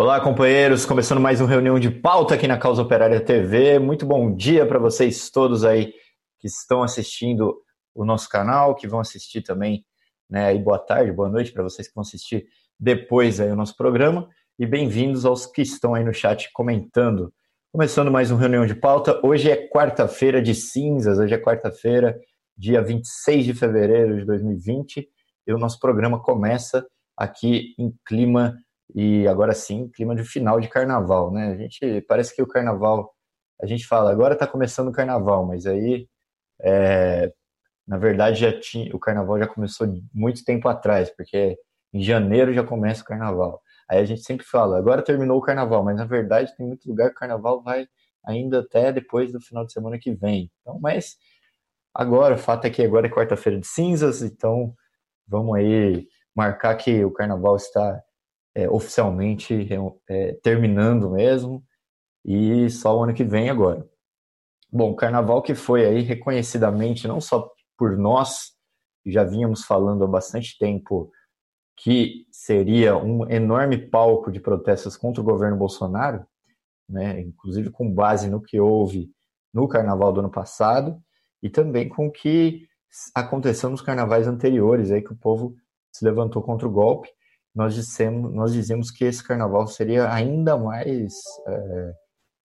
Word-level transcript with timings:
Olá, 0.00 0.18
companheiros, 0.18 0.86
começando 0.86 1.20
mais 1.20 1.42
uma 1.42 1.50
reunião 1.50 1.78
de 1.78 1.90
pauta 1.90 2.34
aqui 2.34 2.48
na 2.48 2.56
Causa 2.56 2.80
Operária 2.80 3.20
TV. 3.20 3.78
Muito 3.78 4.06
bom 4.06 4.34
dia 4.34 4.64
para 4.64 4.78
vocês 4.78 5.28
todos 5.28 5.62
aí 5.62 5.92
que 6.38 6.46
estão 6.46 6.82
assistindo 6.82 7.54
o 7.94 8.02
nosso 8.02 8.26
canal, 8.26 8.74
que 8.74 8.88
vão 8.88 8.98
assistir 8.98 9.42
também, 9.42 9.84
né? 10.26 10.54
E 10.54 10.58
boa 10.58 10.78
tarde, 10.78 11.12
boa 11.12 11.28
noite 11.28 11.52
para 11.52 11.62
vocês 11.62 11.86
que 11.86 11.94
vão 11.94 12.00
assistir 12.00 12.46
depois 12.78 13.40
aí 13.40 13.50
o 13.50 13.54
nosso 13.54 13.76
programa 13.76 14.26
e 14.58 14.64
bem-vindos 14.64 15.26
aos 15.26 15.44
que 15.44 15.60
estão 15.60 15.94
aí 15.94 16.02
no 16.02 16.14
chat 16.14 16.50
comentando. 16.54 17.30
Começando 17.70 18.10
mais 18.10 18.30
uma 18.30 18.40
reunião 18.40 18.64
de 18.64 18.74
pauta. 18.74 19.20
Hoje 19.22 19.50
é 19.50 19.68
quarta-feira 19.68 20.40
de 20.40 20.54
cinzas, 20.54 21.18
hoje 21.18 21.34
é 21.34 21.38
quarta-feira, 21.38 22.18
dia 22.56 22.80
26 22.80 23.44
de 23.44 23.52
fevereiro 23.52 24.18
de 24.18 24.24
2020, 24.24 25.06
e 25.46 25.52
o 25.52 25.58
nosso 25.58 25.78
programa 25.78 26.22
começa 26.22 26.86
aqui 27.14 27.74
em 27.78 27.92
clima 28.06 28.56
e 28.94 29.26
agora 29.28 29.52
sim, 29.52 29.88
clima 29.88 30.14
de 30.14 30.24
final 30.24 30.60
de 30.60 30.68
carnaval, 30.68 31.32
né? 31.32 31.52
A 31.52 31.56
gente 31.56 32.00
parece 32.02 32.34
que 32.34 32.42
o 32.42 32.46
carnaval, 32.46 33.14
a 33.60 33.66
gente 33.66 33.86
fala, 33.86 34.10
agora 34.10 34.34
está 34.34 34.46
começando 34.46 34.88
o 34.88 34.92
carnaval, 34.92 35.46
mas 35.46 35.66
aí, 35.66 36.08
é, 36.62 37.32
na 37.86 37.98
verdade, 37.98 38.40
já 38.40 38.58
tinha, 38.58 38.94
o 38.94 38.98
carnaval 38.98 39.38
já 39.38 39.46
começou 39.46 39.86
muito 40.14 40.44
tempo 40.44 40.68
atrás, 40.68 41.10
porque 41.10 41.58
em 41.92 42.02
janeiro 42.02 42.52
já 42.52 42.64
começa 42.64 43.02
o 43.02 43.04
carnaval. 43.06 43.62
Aí 43.88 43.98
a 43.98 44.04
gente 44.04 44.22
sempre 44.22 44.46
fala, 44.46 44.78
agora 44.78 45.02
terminou 45.02 45.38
o 45.38 45.42
carnaval, 45.42 45.82
mas 45.84 45.96
na 45.96 46.04
verdade 46.04 46.54
tem 46.56 46.66
muito 46.66 46.88
lugar 46.88 47.08
que 47.08 47.16
o 47.16 47.18
carnaval 47.18 47.62
vai 47.62 47.88
ainda 48.24 48.60
até 48.60 48.92
depois 48.92 49.32
do 49.32 49.40
final 49.40 49.64
de 49.66 49.72
semana 49.72 49.98
que 49.98 50.12
vem. 50.14 50.50
Então, 50.60 50.78
mas 50.80 51.16
agora, 51.94 52.34
o 52.36 52.38
fato 52.38 52.66
é 52.66 52.70
que 52.70 52.82
agora 52.82 53.06
é 53.06 53.10
quarta-feira 53.10 53.58
de 53.58 53.66
cinzas, 53.66 54.22
então 54.22 54.74
vamos 55.26 55.56
aí 55.56 56.06
marcar 56.34 56.76
que 56.76 57.04
o 57.04 57.10
carnaval 57.10 57.56
está 57.56 58.00
é, 58.60 58.68
oficialmente 58.68 59.68
é, 60.08 60.32
terminando 60.42 61.10
mesmo, 61.10 61.64
e 62.24 62.68
só 62.68 62.98
o 62.98 63.02
ano 63.02 63.14
que 63.14 63.24
vem 63.24 63.48
agora. 63.48 63.88
Bom, 64.70 64.94
carnaval 64.94 65.42
que 65.42 65.54
foi 65.54 65.86
aí 65.86 66.02
reconhecidamente, 66.02 67.08
não 67.08 67.20
só 67.20 67.50
por 67.78 67.96
nós, 67.96 68.52
já 69.06 69.24
vínhamos 69.24 69.64
falando 69.64 70.04
há 70.04 70.06
bastante 70.06 70.58
tempo 70.58 71.10
que 71.76 72.26
seria 72.30 72.94
um 72.96 73.28
enorme 73.30 73.78
palco 73.78 74.30
de 74.30 74.38
protestos 74.38 74.98
contra 74.98 75.22
o 75.22 75.24
governo 75.24 75.56
Bolsonaro, 75.56 76.26
né, 76.86 77.20
inclusive 77.20 77.70
com 77.70 77.90
base 77.90 78.28
no 78.28 78.42
que 78.42 78.60
houve 78.60 79.10
no 79.54 79.66
carnaval 79.66 80.12
do 80.12 80.20
ano 80.20 80.30
passado 80.30 81.02
e 81.42 81.48
também 81.48 81.88
com 81.88 82.08
o 82.08 82.12
que 82.12 82.68
aconteceu 83.14 83.70
nos 83.70 83.80
carnavais 83.80 84.28
anteriores, 84.28 84.90
aí 84.90 85.00
que 85.00 85.12
o 85.12 85.16
povo 85.16 85.56
se 85.90 86.04
levantou 86.04 86.42
contra 86.42 86.68
o 86.68 86.70
golpe 86.70 87.08
nós 87.54 87.74
dissemos, 87.74 88.32
nós 88.32 88.52
dizemos 88.52 88.90
que 88.90 89.04
esse 89.04 89.22
carnaval 89.26 89.66
seria 89.66 90.12
ainda 90.12 90.56
mais 90.56 91.14
é, 91.46 91.92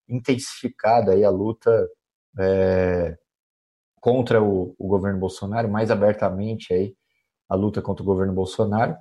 intensificada 0.09 1.13
aí 1.13 1.23
a 1.23 1.29
luta 1.29 1.87
é, 2.39 3.17
contra 3.99 4.41
o, 4.41 4.75
o, 4.77 4.87
governo 4.87 5.19
Bolsonaro, 5.19 5.69
mais 5.69 5.91
abertamente 5.91 6.73
aí 6.73 6.95
a 7.49 7.55
luta 7.55 7.81
contra 7.81 8.03
o 8.03 8.05
governo 8.05 8.33
Bolsonaro. 8.33 8.95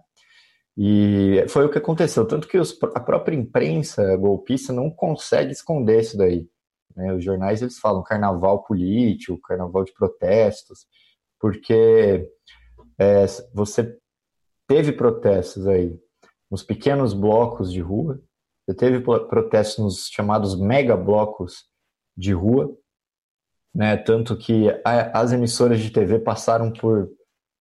E 0.76 1.44
foi 1.48 1.64
o 1.64 1.70
que 1.70 1.78
aconteceu, 1.78 2.26
tanto 2.26 2.48
que 2.48 2.58
os, 2.58 2.76
a 2.94 3.00
própria 3.00 3.36
imprensa 3.36 4.16
golpista 4.16 4.72
não 4.72 4.90
consegue 4.90 5.52
esconder 5.52 6.00
isso 6.00 6.16
daí. 6.16 6.48
Né? 6.96 7.12
Os 7.12 7.24
jornais 7.24 7.62
eles 7.62 7.78
falam 7.78 8.02
carnaval 8.02 8.64
político, 8.64 9.40
carnaval 9.40 9.84
de 9.84 9.92
protestos, 9.92 10.86
porque 11.40 12.28
é, 12.98 13.26
você 13.54 13.96
teve 14.66 14.92
protestos 14.92 15.66
aí 15.66 15.98
nos 16.50 16.62
pequenos 16.62 17.12
blocos 17.12 17.72
de 17.72 17.80
rua, 17.80 18.20
você 18.66 18.74
teve 18.74 19.00
protestos 19.00 19.84
nos 19.84 20.08
chamados 20.08 20.58
mega 20.58 20.96
blocos 20.96 21.66
de 22.16 22.32
rua, 22.32 22.74
né? 23.74 23.96
Tanto 23.96 24.36
que 24.36 24.68
a, 24.84 25.20
as 25.20 25.32
emissoras 25.32 25.80
de 25.80 25.90
TV 25.90 26.18
passaram 26.18 26.72
por 26.72 27.10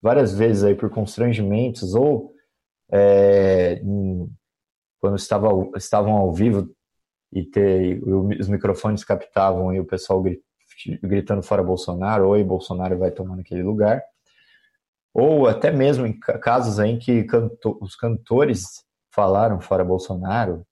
várias 0.01 0.33
vezes 0.33 0.63
aí 0.63 0.75
por 0.75 0.89
constrangimentos 0.89 1.95
ou 1.95 2.33
é, 2.91 3.81
em, 3.83 4.29
quando 5.01 5.15
estava, 5.15 5.49
estavam 5.75 6.13
ao 6.13 6.31
vivo 6.31 6.69
e 7.31 7.43
ter, 7.43 8.01
os 8.03 8.47
microfones 8.47 9.03
captavam 9.03 9.73
e 9.73 9.79
o 9.79 9.85
pessoal 9.85 10.23
gritando 11.01 11.41
fora 11.41 11.63
Bolsonaro, 11.63 12.29
oi, 12.29 12.43
Bolsonaro 12.43 12.97
vai 12.97 13.11
tomar 13.11 13.35
naquele 13.35 13.63
lugar 13.63 14.03
ou 15.13 15.47
até 15.47 15.71
mesmo 15.71 16.07
em 16.07 16.17
casos 16.19 16.79
em 16.79 16.97
que 16.97 17.23
canto, 17.25 17.77
os 17.79 17.95
cantores 17.95 18.83
falaram 19.13 19.61
fora 19.61 19.85
Bolsonaro, 19.85 20.65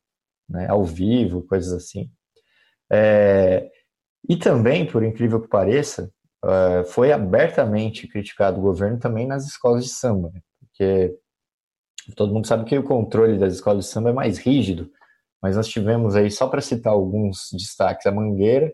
né, 0.49 0.67
ao 0.67 0.83
vivo, 0.83 1.43
coisas 1.43 1.71
assim. 1.71 2.09
É, 2.91 3.69
e 4.27 4.35
também, 4.35 4.85
por 4.85 5.03
incrível 5.03 5.41
que 5.41 5.47
pareça, 5.47 6.11
uh, 6.43 6.83
foi 6.85 7.11
abertamente 7.11 8.07
criticado 8.07 8.59
o 8.59 8.61
governo 8.61 8.99
também 8.99 9.27
nas 9.27 9.45
escolas 9.45 9.83
de 9.83 9.91
samba, 9.91 10.31
né, 10.33 10.41
porque 10.59 11.15
todo 12.15 12.33
mundo 12.33 12.47
sabe 12.47 12.65
que 12.65 12.77
o 12.77 12.83
controle 12.83 13.37
das 13.37 13.53
escolas 13.53 13.85
de 13.85 13.91
samba 13.91 14.09
é 14.09 14.13
mais 14.13 14.39
rígido, 14.39 14.91
mas 15.41 15.55
nós 15.55 15.67
tivemos 15.67 16.15
aí, 16.15 16.29
só 16.29 16.47
para 16.47 16.61
citar 16.61 16.93
alguns 16.93 17.49
destaques, 17.53 18.05
a 18.05 18.11
Mangueira, 18.11 18.73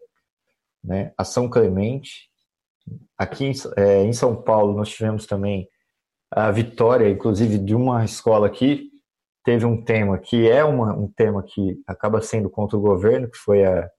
né, 0.84 1.14
a 1.18 1.24
São 1.24 1.50
Clemente, 1.50 2.30
Aqui 3.18 3.46
em, 3.46 3.54
é, 3.78 4.04
em 4.04 4.14
São 4.14 4.36
Paulo, 4.36 4.76
nós 4.76 4.90
tivemos 4.90 5.26
também 5.26 5.68
a 6.32 6.52
vitória, 6.52 7.10
inclusive, 7.10 7.58
de 7.58 7.74
uma 7.76 8.04
escola 8.06 8.50
que 8.50 8.90
teve 9.44 9.66
um 9.66 9.82
tema 9.82 10.18
que 10.18 10.50
é 10.50 10.64
uma, 10.64 10.94
um 10.94 11.08
tema 11.08 11.42
que 11.42 11.82
acaba 11.88 12.22
sendo 12.22 12.50
contra 12.50 12.78
o 12.78 12.82
governo, 12.82 13.30
que 13.30 13.38
foi 13.38 13.66
a. 13.66 13.90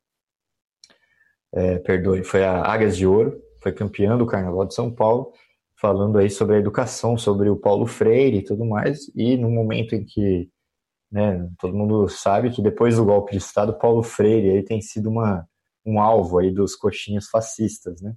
É, 1.55 1.79
perdoe, 1.79 2.23
foi 2.23 2.45
a 2.45 2.61
Águias 2.63 2.95
de 2.95 3.07
Ouro, 3.07 3.41
foi 3.63 3.73
campeã 3.73 4.19
do 4.19 4.27
Carnaval 4.27 4.67
de 4.67 4.75
São 4.75 4.95
Paulo, 4.95 5.33
falando 5.81 6.19
aí 6.19 6.29
sobre 6.29 6.57
a 6.57 6.59
educação, 6.59 7.17
sobre 7.17 7.49
o 7.49 7.57
Paulo 7.57 7.87
Freire 7.87 8.39
e 8.39 8.45
tudo 8.45 8.67
mais, 8.67 9.11
e 9.17 9.37
no 9.39 9.51
momento 9.51 9.95
em 9.95 10.05
que 10.05 10.51
né, 11.11 11.49
todo 11.59 11.75
mundo 11.75 12.07
sabe 12.09 12.51
que 12.51 12.61
depois 12.61 12.97
do 12.97 13.05
golpe 13.07 13.33
de 13.33 13.39
Estado, 13.39 13.79
Paulo 13.79 14.03
Freire 14.03 14.51
aí 14.51 14.63
tem 14.63 14.83
sido 14.83 15.09
uma, 15.09 15.49
um 15.87 15.99
alvo 15.99 16.39
aí 16.39 16.51
dos 16.51 16.77
coxinhas 16.77 17.29
fascistas, 17.29 18.03
né? 18.03 18.15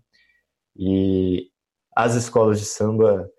E 0.75 1.49
as 1.95 2.15
escolas 2.15 2.59
de 2.59 2.65
samba, 2.65 3.29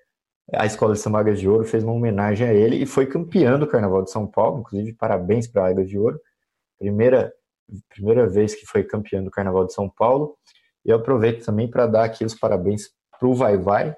a 0.52 0.66
Escola 0.66 0.94
de 0.94 1.00
Samba 1.00 1.20
Águas 1.20 1.40
de 1.40 1.48
Ouro 1.48 1.64
fez 1.64 1.82
uma 1.82 1.92
homenagem 1.92 2.46
a 2.46 2.52
ele 2.52 2.76
e 2.76 2.86
foi 2.86 3.06
campeão 3.06 3.58
do 3.58 3.66
Carnaval 3.66 4.02
de 4.02 4.10
São 4.10 4.26
Paulo, 4.26 4.60
inclusive 4.60 4.92
parabéns 4.94 5.46
para 5.46 5.64
a 5.64 5.68
Águas 5.68 5.88
de 5.88 5.98
Ouro. 5.98 6.20
Primeira, 6.78 7.32
primeira 7.88 8.26
vez 8.28 8.54
que 8.54 8.66
foi 8.66 8.84
campeão 8.84 9.24
do 9.24 9.30
Carnaval 9.30 9.66
de 9.66 9.72
São 9.72 9.88
Paulo. 9.88 10.36
E 10.84 10.90
eu 10.90 10.96
aproveito 10.96 11.44
também 11.44 11.70
para 11.70 11.86
dar 11.86 12.04
aqui 12.04 12.24
os 12.24 12.34
parabéns 12.34 12.90
para 13.18 13.28
o 13.28 13.34
Vai 13.34 13.56
Vai, 13.56 13.96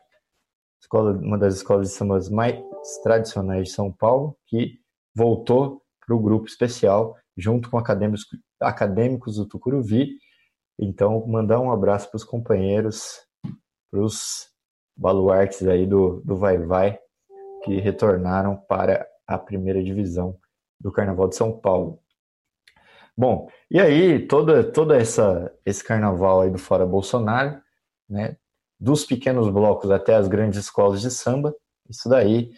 escola, 0.81 1.13
uma 1.13 1.39
das 1.39 1.55
escolas 1.55 1.89
de 1.89 1.95
samba 1.95 2.19
mais 2.31 2.63
tradicionais 3.03 3.69
de 3.69 3.75
São 3.75 3.91
Paulo, 3.91 4.37
que 4.47 4.79
voltou 5.15 5.83
para 6.07 6.15
o 6.15 6.21
grupo 6.21 6.47
especial 6.47 7.17
junto 7.37 7.71
com 7.71 7.79
acadêmicos, 7.79 8.27
acadêmicos 8.61 9.37
do 9.37 9.47
Tucuruvi 9.47 10.19
então, 10.79 11.25
mandar 11.27 11.61
um 11.61 11.71
abraço 11.71 12.09
para 12.11 12.17
os 12.17 12.25
companheiros, 12.25 13.21
para 13.91 14.01
os 14.01 14.49
baluartes 14.97 15.67
aí 15.67 15.87
do, 15.87 16.21
do 16.25 16.37
Vai 16.37 16.59
Vai, 16.59 16.99
que 17.65 17.79
retornaram 17.81 18.57
para 18.57 19.07
a 19.27 19.39
primeira 19.39 19.83
divisão 19.83 20.37
do 20.81 20.93
Carnaval 20.93 21.29
de 21.29 21.37
São 21.37 21.59
Paulo. 21.59 22.01
Bom, 23.17 23.49
e 23.71 23.81
aí 23.81 24.27
toda, 24.27 24.65
toda 24.65 24.97
essa 24.97 25.53
esse 25.65 25.85
carnaval 25.85 26.41
aí 26.41 26.51
do 26.51 26.59
Fora 26.59 26.85
Bolsonaro, 26.85 27.61
né, 28.09 28.37
dos 28.79 29.05
pequenos 29.05 29.49
blocos 29.49 29.91
até 29.91 30.17
as 30.17 30.27
grandes 30.27 30.59
escolas 30.59 31.01
de 31.01 31.11
samba, 31.11 31.55
isso 31.89 32.09
daí 32.09 32.51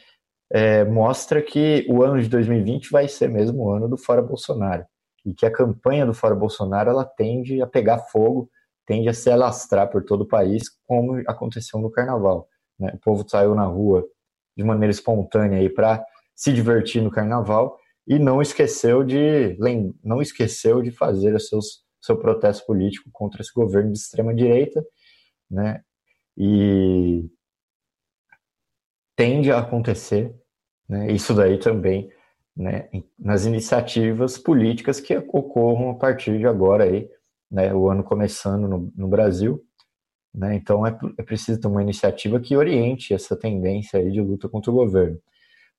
é, 0.51 0.83
mostra 0.85 1.43
que 1.43 1.87
o 1.91 2.03
ano 2.03 2.21
de 2.21 2.29
2020 2.29 2.91
vai 2.91 3.07
ser 3.07 3.29
mesmo 3.29 3.65
o 3.65 3.71
ano 3.71 3.87
do 3.87 3.99
Fora 3.99 4.23
Bolsonaro 4.23 4.87
e 5.27 5.35
que 5.35 5.45
a 5.45 5.51
campanha 5.51 6.07
do 6.07 6.15
Fora 6.15 6.37
Bolsonaro 6.37 6.89
ela 6.89 7.05
tende 7.05 7.61
a 7.61 7.67
pegar 7.67 7.99
fogo, 7.99 8.49
tende 8.87 9.09
a 9.09 9.13
se 9.13 9.29
alastrar 9.29 9.91
por 9.91 10.05
todo 10.05 10.21
o 10.21 10.29
país, 10.29 10.71
como 10.87 11.21
aconteceu 11.27 11.81
no 11.81 11.91
Carnaval. 11.91 12.49
Né? 12.79 12.93
O 12.95 12.99
povo 12.99 13.29
saiu 13.29 13.53
na 13.53 13.65
rua 13.65 14.07
de 14.57 14.63
maneira 14.63 14.93
espontânea 14.93 15.69
para 15.75 16.05
se 16.35 16.53
divertir 16.53 17.03
no 17.03 17.11
Carnaval 17.11 17.77
e 18.07 18.21
não 18.21 18.41
esqueceu 18.41 19.03
de 19.03 19.59
não 20.05 20.23
esqueceu 20.23 20.81
de 20.81 20.93
fazer 20.93 21.39
seus 21.41 21.85
seu 22.01 22.17
protesto 22.17 22.65
político 22.65 23.11
contra 23.13 23.43
esse 23.43 23.53
governo 23.53 23.91
de 23.91 23.99
extrema 23.99 24.33
direita, 24.33 24.85
né? 25.51 25.83
E 26.37 27.29
tende 29.17 29.51
a 29.51 29.59
acontecer, 29.59 30.33
né? 30.89 31.11
Isso 31.11 31.35
daí 31.35 31.59
também 31.59 32.09
né, 32.57 32.89
nas 33.19 33.45
iniciativas 33.45 34.39
políticas 34.39 34.99
que 34.99 35.17
ocorram 35.17 35.91
a 35.91 35.95
partir 35.95 36.39
de 36.39 36.47
agora 36.47 36.85
aí, 36.85 37.09
né, 37.51 37.75
o 37.75 37.89
ano 37.91 38.03
começando 38.03 38.67
no, 38.67 38.93
no 38.97 39.09
Brasil, 39.09 39.63
né, 40.35 40.55
então 40.55 40.87
é, 40.87 40.99
é, 41.19 41.23
preciso 41.23 41.61
ter 41.61 41.69
uma 41.69 41.83
iniciativa 41.83 42.41
que 42.41 42.57
oriente 42.57 43.13
essa 43.13 43.37
tendência 43.37 44.01
aí 44.01 44.11
de 44.11 44.21
luta 44.21 44.49
contra 44.49 44.71
o 44.71 44.75
governo. 44.75 45.21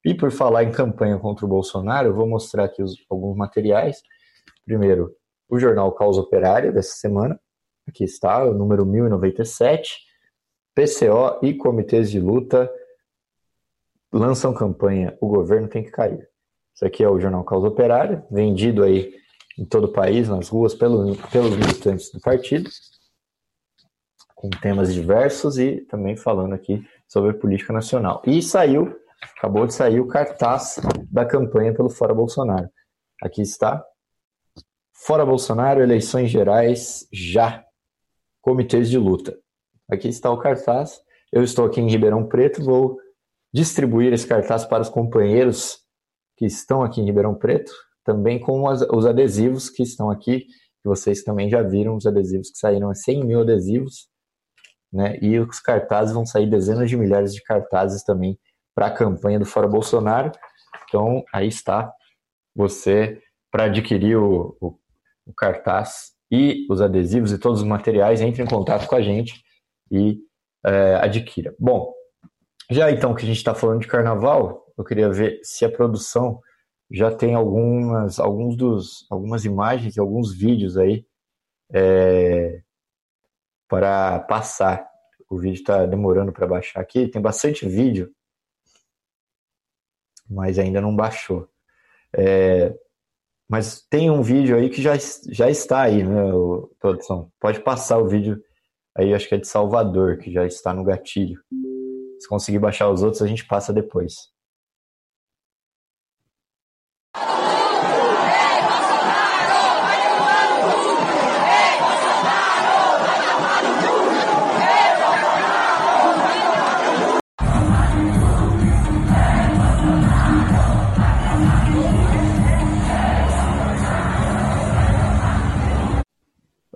E 0.06 0.13
por 0.13 0.31
falar 0.31 0.63
em 0.63 0.71
campanha 0.71 1.18
contra 1.18 1.45
o 1.45 1.50
Bolsonaro, 1.50 2.09
eu 2.09 2.13
vou 2.13 2.27
mostrar 2.27 2.65
aqui 2.65 2.83
os, 2.83 2.95
alguns 3.09 3.35
materiais. 3.35 4.01
Primeiro, 4.63 5.13
o 5.50 5.59
jornal 5.59 5.91
Causa 5.94 6.21
Operária 6.21 6.71
dessa 6.71 6.95
semana. 6.95 7.39
Aqui 7.88 8.03
está, 8.03 8.44
o 8.45 8.53
número 8.53 8.85
1097. 8.85 10.06
PCO 10.75 11.39
e 11.41 11.56
comitês 11.56 12.12
de 12.12 12.19
luta 12.19 12.71
lançam 14.13 14.53
campanha 14.53 15.18
O 15.19 15.27
governo 15.27 15.68
tem 15.68 15.83
que 15.83 15.91
cair. 15.91 16.29
Isso 16.77 16.85
aqui 16.85 17.03
é 17.03 17.09
o 17.09 17.19
jornal 17.19 17.44
Causa 17.44 17.69
Operária, 17.69 18.24
vendido 18.29 18.83
aí 18.83 19.12
em 19.57 19.65
todo 19.65 19.85
o 19.85 19.91
país, 19.91 20.29
nas 20.29 20.47
ruas, 20.47 20.75
pelo, 20.75 21.15
pelos 21.31 21.57
militantes 21.57 22.12
do 22.12 22.21
partido, 22.21 22.69
com 24.35 24.47
temas 24.51 24.94
diversos 24.94 25.57
e 25.57 25.77
também 25.89 26.15
falando 26.15 26.53
aqui 26.53 26.88
sobre 27.07 27.33
política 27.33 27.74
nacional. 27.74 28.21
E 28.27 28.44
saiu, 28.44 28.95
acabou 29.39 29.65
de 29.65 29.74
sair 29.74 30.00
o 30.00 30.07
cartaz 30.07 30.79
da 31.12 31.25
campanha 31.25 31.74
pelo 31.74 31.89
Fora 31.89 32.13
Bolsonaro. 32.13 32.69
Aqui 33.24 33.41
está. 33.41 33.83
Fora 34.94 35.25
Bolsonaro, 35.25 35.81
eleições 35.81 36.29
gerais 36.29 37.07
já. 37.12 37.65
Comitês 38.39 38.88
de 38.88 39.00
luta. 39.00 39.35
Aqui 39.89 40.09
está 40.09 40.29
o 40.29 40.38
cartaz. 40.38 41.01
Eu 41.33 41.41
estou 41.41 41.65
aqui 41.65 41.81
em 41.81 41.89
Ribeirão 41.89 42.27
Preto, 42.27 42.63
vou 42.63 43.00
distribuir 43.51 44.13
esse 44.13 44.27
cartaz 44.27 44.63
para 44.63 44.83
os 44.83 44.89
companheiros 44.89 45.87
que 46.38 46.45
estão 46.45 46.84
aqui 46.84 47.01
em 47.01 47.06
Ribeirão 47.06 47.36
Preto, 47.36 47.72
também 48.06 48.39
com 48.39 48.63
os 48.68 49.06
adesivos 49.06 49.69
que 49.69 49.84
estão 49.84 50.10
aqui, 50.10 50.42
que 50.42 50.86
vocês 50.86 51.24
também 51.24 51.50
já 51.50 51.62
viram, 51.62 51.95
os 51.95 52.06
adesivos 52.06 52.50
que 52.50 52.57
saíram, 52.57 52.94
100 52.94 53.25
mil 53.25 53.42
adesivos, 53.42 54.07
né? 54.92 55.18
E 55.22 55.38
os 55.39 55.60
cartazes 55.60 56.13
vão 56.13 56.25
sair 56.25 56.50
dezenas 56.50 56.89
de 56.89 56.95
milhares 56.95 57.34
de 57.34 57.42
cartazes 57.44 58.04
também 58.04 58.39
para 58.74 58.88
a 58.88 58.92
campanha 58.92 59.39
do 59.39 59.45
Fora 59.45 59.68
Bolsonaro. 59.68 60.31
Então, 60.88 61.24
aí 61.34 61.48
está 61.48 61.92
você 62.56 63.22
para 63.51 63.66
adquirir 63.66 64.18
o, 64.18 64.56
o, 64.62 64.80
o, 65.25 65.34
cartaz 65.34 66.12
e 66.31 66.66
os 66.69 66.81
adesivos 66.81 67.31
e 67.31 67.38
todos 67.38 67.62
os 67.62 67.68
materiais, 67.68 68.22
entre 68.22 68.44
em 68.44 68.48
contato 68.48 68.88
com 68.88 68.95
a 68.95 69.01
gente 69.01 69.42
e 69.92 70.19
é, 70.66 70.95
adquira. 70.95 71.54
Bom, 71.60 71.94
já 72.69 72.92
então 72.92 73.16
que 73.16 73.24
a 73.24 73.28
gente 73.28 73.38
está 73.38 73.54
falando 73.54 73.81
de 73.81 73.88
carnaval, 73.88 74.67
eu 74.77 74.83
queria 74.83 75.09
ver 75.09 75.39
se 75.44 75.65
a 75.65 75.71
produção 75.71 76.41
já 76.89 77.13
tem 77.13 77.33
algumas, 77.33 78.19
alguns 78.19 78.56
dos, 78.56 79.06
algumas 79.09 79.44
imagens 79.44 79.95
e 79.95 80.00
alguns 80.00 80.33
vídeos 80.33 80.77
aí 80.77 81.06
é, 81.74 82.62
para 83.68 84.19
passar. 84.19 84.88
O 85.29 85.38
vídeo 85.38 85.59
está 85.59 85.85
demorando 85.85 86.31
para 86.31 86.47
baixar 86.47 86.79
aqui. 86.79 87.07
Tem 87.07 87.21
bastante 87.21 87.68
vídeo, 87.68 88.13
mas 90.29 90.57
ainda 90.57 90.79
não 90.79 90.95
baixou. 90.95 91.50
É, 92.13 92.74
mas 93.50 93.81
tem 93.89 94.10
um 94.10 94.22
vídeo 94.22 94.55
aí 94.55 94.69
que 94.69 94.81
já, 94.81 94.93
já 95.29 95.50
está 95.50 95.81
aí, 95.81 96.03
né, 96.03 96.31
produção? 96.79 97.31
Pode 97.39 97.62
passar 97.62 97.98
o 97.98 98.07
vídeo 98.07 98.41
aí, 98.96 99.13
acho 99.13 99.27
que 99.27 99.36
é 99.36 99.38
de 99.38 99.48
Salvador, 99.48 100.17
que 100.17 100.31
já 100.31 100.46
está 100.46 100.74
no 100.74 100.84
gatilho. 100.84 101.41
Se 102.19 102.27
conseguir 102.27 102.60
baixar 102.60 102.89
os 102.89 103.03
outros, 103.03 103.22
a 103.22 103.27
gente 103.27 103.46
passa 103.46 103.74
depois. 103.74 104.37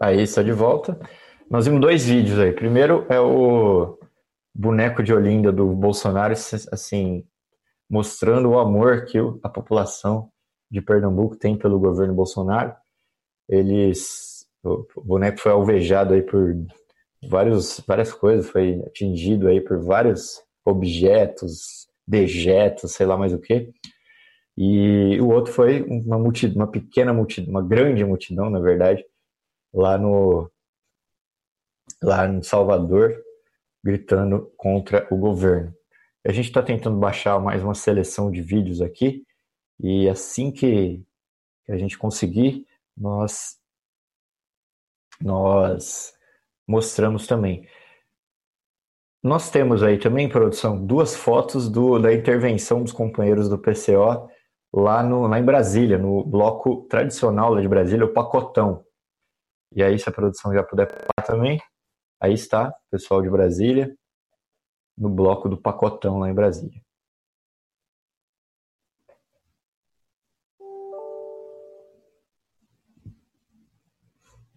Aí, 0.02 0.24
está 0.24 0.42
de 0.42 0.52
volta. 0.52 1.00
Nós 1.48 1.68
vimos 1.68 1.80
dois 1.80 2.08
vídeos 2.08 2.40
aí. 2.40 2.52
Primeiro 2.52 3.06
é 3.08 3.20
o 3.20 4.00
boneco 4.52 5.04
de 5.04 5.14
Olinda 5.14 5.52
do 5.52 5.76
Bolsonaro, 5.76 6.34
assim, 6.72 7.24
mostrando 7.88 8.50
o 8.50 8.58
amor 8.58 9.06
que 9.06 9.20
a 9.44 9.48
população 9.48 10.32
de 10.72 10.82
Pernambuco 10.82 11.36
tem 11.36 11.56
pelo 11.56 11.80
governo 11.80 12.16
Bolsonaro. 12.16 12.74
Eles, 13.48 14.44
o 14.64 14.88
boneco 15.04 15.40
foi 15.40 15.52
alvejado 15.52 16.16
aí 16.16 16.24
por 16.24 16.52
vários, 17.30 17.80
várias 17.88 18.12
coisas, 18.12 18.50
foi 18.50 18.82
atingido 18.88 19.48
aí 19.48 19.62
por 19.62 19.84
vários 19.84 20.42
objetos, 20.66 21.88
dejetos, 22.08 22.94
sei 22.94 23.06
lá 23.06 23.16
mais 23.16 23.34
o 23.34 23.40
que. 23.40 23.70
E 24.58 25.22
o 25.22 25.30
outro 25.30 25.54
foi 25.54 25.84
uma 25.84 26.18
multidão, 26.18 26.56
uma 26.56 26.72
pequena 26.72 27.14
multidão, 27.14 27.52
uma 27.52 27.62
grande 27.62 28.04
multidão, 28.04 28.50
na 28.50 28.60
verdade, 28.60 29.06
lá 29.74 29.98
no 29.98 30.50
lá 32.02 32.28
em 32.28 32.42
Salvador, 32.42 33.22
gritando 33.84 34.52
contra 34.58 35.08
o 35.12 35.18
governo. 35.18 35.74
A 36.26 36.32
gente 36.32 36.48
está 36.48 36.62
tentando 36.62 36.98
baixar 36.98 37.40
mais 37.40 37.64
uma 37.64 37.76
seleção 37.76 38.32
de 38.32 38.42
vídeos 38.42 38.82
aqui 38.82 39.24
e 39.80 40.08
assim 40.08 40.52
que 40.52 41.04
a 41.70 41.78
gente 41.78 41.98
conseguir, 41.98 42.66
nós 42.98 43.60
nós 45.20 46.14
mostramos 46.68 47.28
também. 47.28 47.68
Nós 49.24 49.52
temos 49.52 49.84
aí 49.84 50.00
também, 50.00 50.28
produção, 50.28 50.84
duas 50.84 51.16
fotos 51.16 51.70
do, 51.70 52.00
da 52.00 52.12
intervenção 52.12 52.82
dos 52.82 52.92
companheiros 52.92 53.48
do 53.48 53.58
PCO 53.58 54.28
lá, 54.74 55.04
no, 55.04 55.28
lá 55.28 55.40
em 55.40 55.46
Brasília, 55.46 55.98
no 55.98 56.24
bloco 56.24 56.88
tradicional 56.90 57.54
lá 57.54 57.62
de 57.62 57.68
Brasília, 57.68 58.06
o 58.06 58.14
Pacotão. 58.14 58.84
E 59.74 59.82
aí, 59.82 59.98
se 59.98 60.10
a 60.10 60.12
produção 60.12 60.54
já 60.54 60.64
puder 60.64 60.90
falar 60.90 61.26
também, 61.26 61.62
aí 62.20 62.34
está, 62.34 62.74
pessoal 62.90 63.22
de 63.22 63.30
Brasília, 63.30 63.96
no 64.98 65.10
bloco 65.10 65.48
do 65.48 65.58
Pacotão 65.58 66.20
lá 66.20 66.30
em 66.30 66.34
Brasília. 66.34 66.82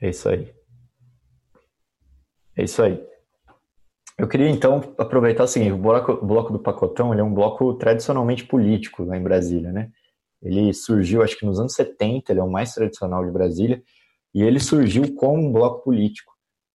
É 0.00 0.10
isso 0.10 0.28
aí. 0.28 0.54
É 2.56 2.64
isso 2.64 2.82
aí. 2.82 3.02
Eu 4.18 4.28
queria 4.28 4.48
então 4.48 4.94
aproveitar 4.98 5.44
o 5.44 5.48
seguinte: 5.48 5.72
o 5.72 5.78
bloco, 5.78 6.12
o 6.12 6.26
bloco 6.26 6.52
do 6.52 6.58
Pacotão 6.58 7.14
é 7.14 7.22
um 7.22 7.32
bloco 7.32 7.74
tradicionalmente 7.74 8.44
político 8.44 9.04
lá 9.04 9.16
em 9.16 9.22
Brasília, 9.22 9.72
né? 9.72 9.90
Ele 10.42 10.74
surgiu, 10.74 11.22
acho 11.22 11.38
que 11.38 11.46
nos 11.46 11.58
anos 11.58 11.72
70, 11.74 12.32
ele 12.32 12.40
é 12.40 12.42
o 12.42 12.50
mais 12.50 12.74
tradicional 12.74 13.24
de 13.24 13.30
Brasília, 13.30 13.82
e 14.34 14.42
ele 14.42 14.58
surgiu 14.58 15.14
como 15.14 15.46
um 15.46 15.52
bloco 15.52 15.84
político, 15.84 16.32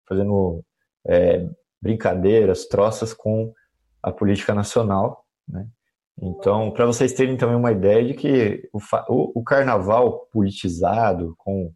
fazendo 0.08 0.64
é, 1.06 1.46
brincadeiras, 1.82 2.68
troças 2.68 3.14
com 3.14 3.54
a 4.02 4.12
política 4.12 4.54
nacional. 4.56 5.26
Né? 5.48 5.68
Então, 6.22 6.72
para 6.72 6.86
vocês 6.86 7.14
terem 7.14 7.38
também 7.38 7.56
uma 7.56 7.72
ideia 7.72 8.06
de 8.06 8.14
que 8.14 8.70
o, 8.74 8.80
o, 9.10 9.40
o, 9.40 9.44
carnaval 9.44 10.28
politizado, 10.32 11.36
com 11.38 11.74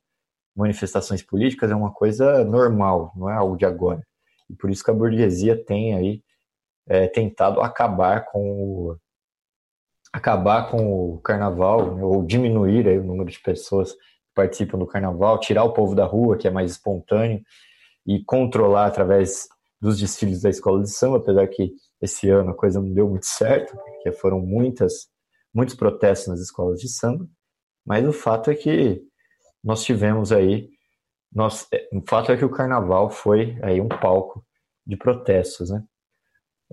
manifestações 0.56 1.22
políticas, 1.22 1.70
é 1.70 1.76
uma 1.76 1.94
coisa 1.94 2.44
normal, 2.46 3.12
não 3.16 3.30
é 3.30 3.34
algo 3.34 3.58
de 3.58 3.66
agora. 3.66 4.02
E 4.50 4.56
por 4.56 4.70
isso 4.70 4.84
que 4.84 4.92
a 4.92 4.94
burguesia 4.94 5.62
tem 5.66 5.96
aí 5.96 6.24
é, 6.88 7.08
tentado 7.08 7.62
acabar 7.62 8.26
com 8.26 8.42
o, 8.52 8.98
acabar 10.12 10.70
com 10.70 11.14
o 11.14 11.20
carnaval, 11.20 11.96
né? 11.96 12.04
ou 12.04 12.24
diminuir 12.24 12.88
aí, 12.88 13.00
o 13.00 13.04
número 13.04 13.30
de 13.30 13.40
pessoas 13.40 13.96
participam 14.34 14.78
do 14.78 14.88
carnaval, 14.88 15.40
tirar 15.40 15.64
o 15.64 15.74
povo 15.74 15.96
da 15.96 16.06
rua, 16.06 16.38
que 16.38 16.48
é 16.48 16.52
mais 16.52 16.72
espontâneo, 16.72 17.42
e 18.06 18.24
controlar 18.24 18.88
através 18.88 19.48
dos 19.80 19.98
desfiles 19.98 20.42
da 20.42 20.50
escola 20.50 20.82
de 20.82 20.90
samba, 20.90 21.18
apesar 21.18 21.48
que 21.48 21.74
esse 22.02 22.30
ano 22.30 22.52
a 22.52 22.56
coisa 22.56 22.82
não 22.82 22.94
deu 22.94 23.10
muito 23.10 23.26
certo, 23.26 23.76
porque 23.78 24.12
foram 24.12 24.40
muitas, 24.40 25.08
muitos 25.54 25.76
protestos 25.76 26.28
nas 26.28 26.40
escolas 26.40 26.80
de 26.80 26.90
samba, 26.90 27.28
mas 27.86 28.08
o 28.08 28.14
fato 28.14 28.50
é 28.50 28.56
que 28.56 29.02
nós 29.64 29.84
tivemos 29.84 30.32
aí, 30.32 30.70
nós, 31.32 31.68
é, 31.74 31.88
o 31.92 32.02
fato 32.08 32.32
é 32.32 32.38
que 32.38 32.46
o 32.46 32.50
carnaval 32.50 33.10
foi 33.10 33.58
aí 33.62 33.82
um 33.82 33.88
palco 33.88 34.46
de 34.86 34.96
protestos, 34.98 35.70
né? 35.70 35.84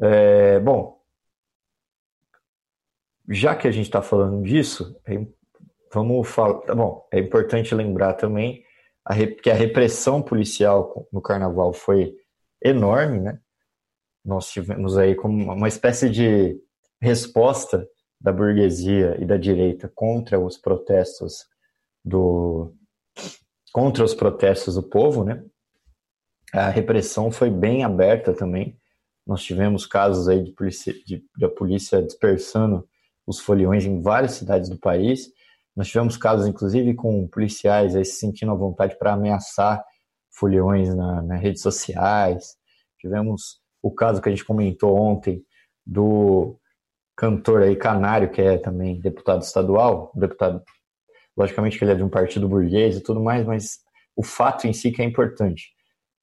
É, 0.03 0.61
bom, 0.61 1.01
já 3.29 3.55
que 3.55 3.69
a 3.69 3.71
gente 3.71 3.87
está 3.87 4.03
falando 4.03 4.43
disso, 4.43 4.99
é 5.05 5.15
vamos 5.93 6.29
falar. 6.29 6.61
Tá 6.61 6.75
bom, 6.75 7.07
é 7.13 7.19
importante 7.19 7.75
lembrar 7.75 8.15
também 8.15 8.65
a, 9.05 9.15
que 9.27 9.51
a 9.51 9.55
repressão 9.55 10.23
policial 10.23 11.09
no 11.13 11.21
carnaval 11.21 11.73
foi 11.73 12.15
enorme, 12.63 13.21
né? 13.21 13.41
Nós 14.25 14.51
tivemos 14.51 14.99
aí 14.99 15.15
como 15.15 15.53
uma 15.53 15.69
espécie 15.69 16.11
de 16.11 16.61
resposta 17.01 17.89
da 18.21 18.33
burguesia 18.33 19.17
e 19.19 19.25
da 19.25 19.37
direita 19.37 19.91
contra 19.95 20.39
os 20.39 20.59
protestos 20.59 21.47
do 22.05 22.75
contra 23.73 24.05
os 24.05 24.15
protestos 24.15 24.75
do 24.75 24.83
povo, 24.83 25.25
né? 25.25 25.43
A 26.53 26.69
repressão 26.69 27.31
foi 27.31 27.49
bem 27.49 27.85
aberta 27.85 28.35
também. 28.35 28.77
Nós 29.27 29.43
tivemos 29.43 29.87
casos 29.87 30.29
aí 30.29 30.43
de 30.43 30.53
polícia, 30.53 30.93
de, 31.07 31.25
da 31.39 31.49
polícia 31.49 32.03
dispersando 32.03 32.87
os 33.27 33.39
foliões 33.39 33.87
em 33.87 34.03
várias 34.03 34.33
cidades 34.33 34.69
do 34.69 34.77
país. 34.77 35.33
Nós 35.77 35.89
tivemos 35.89 36.17
casos, 36.17 36.47
inclusive, 36.47 36.95
com 36.95 37.27
policiais 37.29 37.95
aí 37.95 38.05
se 38.05 38.19
sentindo 38.19 38.53
à 38.53 38.55
vontade 38.55 38.99
para 38.99 39.13
ameaçar 39.13 39.85
foliões 40.33 40.95
na, 40.95 41.23
nas 41.23 41.41
redes 41.41 41.63
sociais. 41.63 42.57
Tivemos 42.99 43.61
o 43.83 43.91
caso 43.91 44.21
que 44.21 44.29
a 44.29 44.33
gente 44.33 44.45
comentou 44.45 44.97
ontem 44.97 45.45
do 45.87 46.59
cantor 47.17 47.63
aí 47.63 47.77
Canário, 47.77 48.31
que 48.31 48.41
é 48.41 48.59
também 48.59 49.01
deputado 49.01 49.43
estadual, 49.43 50.11
deputado, 50.15 50.63
logicamente 51.37 51.79
que 51.79 51.85
ele 51.85 51.93
é 51.93 51.97
de 51.97 52.03
um 52.03 52.09
partido 52.09 52.49
burguês 52.49 52.97
e 52.97 53.03
tudo 53.03 53.21
mais, 53.21 53.47
mas 53.47 53.79
o 54.17 54.23
fato 54.23 54.67
em 54.67 54.73
si 54.73 54.91
que 54.91 55.03
é 55.03 55.05
importante. 55.05 55.71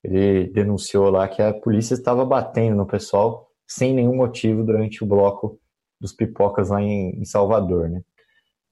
Ele 0.03 0.47
denunciou 0.51 1.09
lá 1.09 1.27
que 1.27 1.41
a 1.41 1.53
polícia 1.53 1.93
estava 1.93 2.25
batendo 2.25 2.75
no 2.75 2.85
pessoal 2.85 3.47
sem 3.67 3.93
nenhum 3.93 4.15
motivo 4.15 4.63
durante 4.63 5.03
o 5.03 5.07
bloco 5.07 5.59
dos 5.99 6.13
pipocas 6.13 6.69
lá 6.69 6.81
em, 6.81 7.19
em 7.19 7.25
Salvador, 7.25 7.89
né? 7.89 8.01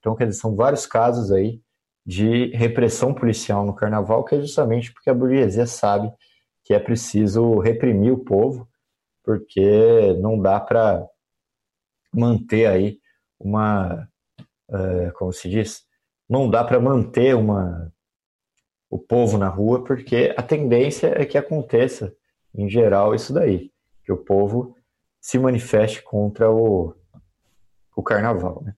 Então, 0.06 0.16
quer 0.16 0.28
dizer, 0.28 0.40
são 0.40 0.56
vários 0.56 0.86
casos 0.86 1.32
aí 1.32 1.60
de 2.06 2.52
repressão 2.56 3.12
policial 3.12 3.66
no 3.66 3.74
carnaval, 3.74 4.24
que 4.24 4.36
é 4.36 4.40
justamente 4.40 4.94
porque 4.94 5.10
a 5.10 5.16
burguesia 5.16 5.66
sabe 5.66 6.14
que 6.64 6.76
é 6.76 6.80
preciso 6.80 7.58
reprimir 7.58 8.14
o 8.14 8.24
povo, 8.24 8.70
porque 9.24 10.14
não 10.22 10.40
dá 10.40 10.60
para 10.60 11.04
manter 12.14 12.68
aí 12.68 13.00
uma, 13.40 14.08
uh, 14.70 15.12
como 15.16 15.34
se 15.34 15.50
diz, 15.50 15.88
não 16.30 16.48
dá 16.52 16.64
para 16.64 16.80
manter 16.80 17.36
uma 17.36 17.92
o 18.88 19.00
povo 19.00 19.40
na 19.40 19.50
rua, 19.50 19.84
porque 19.84 20.36
a 20.38 20.44
tendência 20.44 21.20
é 21.20 21.26
que 21.26 21.36
aconteça, 21.36 22.16
em 22.54 22.70
geral, 22.70 23.16
isso 23.16 23.34
daí, 23.34 23.72
que 24.04 24.12
o 24.12 24.18
povo 24.18 24.78
se 25.20 25.40
manifeste 25.40 26.04
contra 26.04 26.52
o, 26.52 26.94
o 27.96 28.04
carnaval, 28.04 28.62
né? 28.64 28.76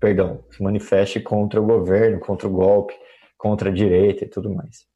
Perdão, 0.00 0.44
se 0.50 0.62
manifeste 0.62 1.20
contra 1.20 1.60
o 1.60 1.66
governo, 1.66 2.20
contra 2.20 2.46
o 2.46 2.52
golpe, 2.52 2.94
contra 3.36 3.70
a 3.70 3.72
direita 3.72 4.24
e 4.24 4.28
tudo 4.28 4.54
mais. 4.54 4.86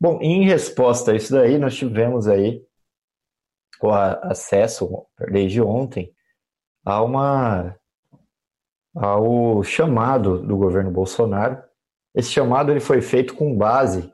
Bom, 0.00 0.18
em 0.22 0.44
resposta 0.44 1.12
a 1.12 1.16
isso 1.16 1.32
daí, 1.32 1.58
nós 1.58 1.74
tivemos 1.74 2.26
aí 2.26 2.62
o 3.82 3.90
acesso, 3.90 5.06
desde 5.30 5.60
ontem, 5.60 6.12
a 6.84 7.02
uma, 7.02 7.76
ao 8.94 9.62
chamado 9.62 10.38
do 10.38 10.56
governo 10.56 10.90
Bolsonaro. 10.90 11.62
Esse 12.14 12.30
chamado 12.30 12.70
ele 12.70 12.80
foi 12.80 13.00
feito 13.00 13.34
com 13.34 13.56
base 13.56 14.12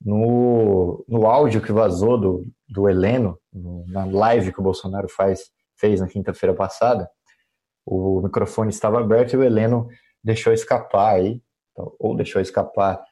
no, 0.00 1.04
no 1.08 1.26
áudio 1.26 1.62
que 1.62 1.72
vazou 1.72 2.18
do, 2.18 2.46
do 2.68 2.88
Heleno, 2.88 3.38
no, 3.52 3.84
na 3.88 4.04
live 4.04 4.52
que 4.52 4.60
o 4.60 4.64
Bolsonaro 4.64 5.08
faz, 5.08 5.50
fez 5.76 6.00
na 6.00 6.08
quinta-feira 6.08 6.54
passada. 6.54 7.08
O 7.84 8.20
microfone 8.22 8.70
estava 8.70 9.00
aberto 9.00 9.34
e 9.34 9.36
o 9.36 9.42
Heleno 9.42 9.88
deixou 10.22 10.52
escapar 10.52 11.14
aí, 11.14 11.42
ou 11.98 12.16
deixou 12.16 12.40
escapar 12.40 13.02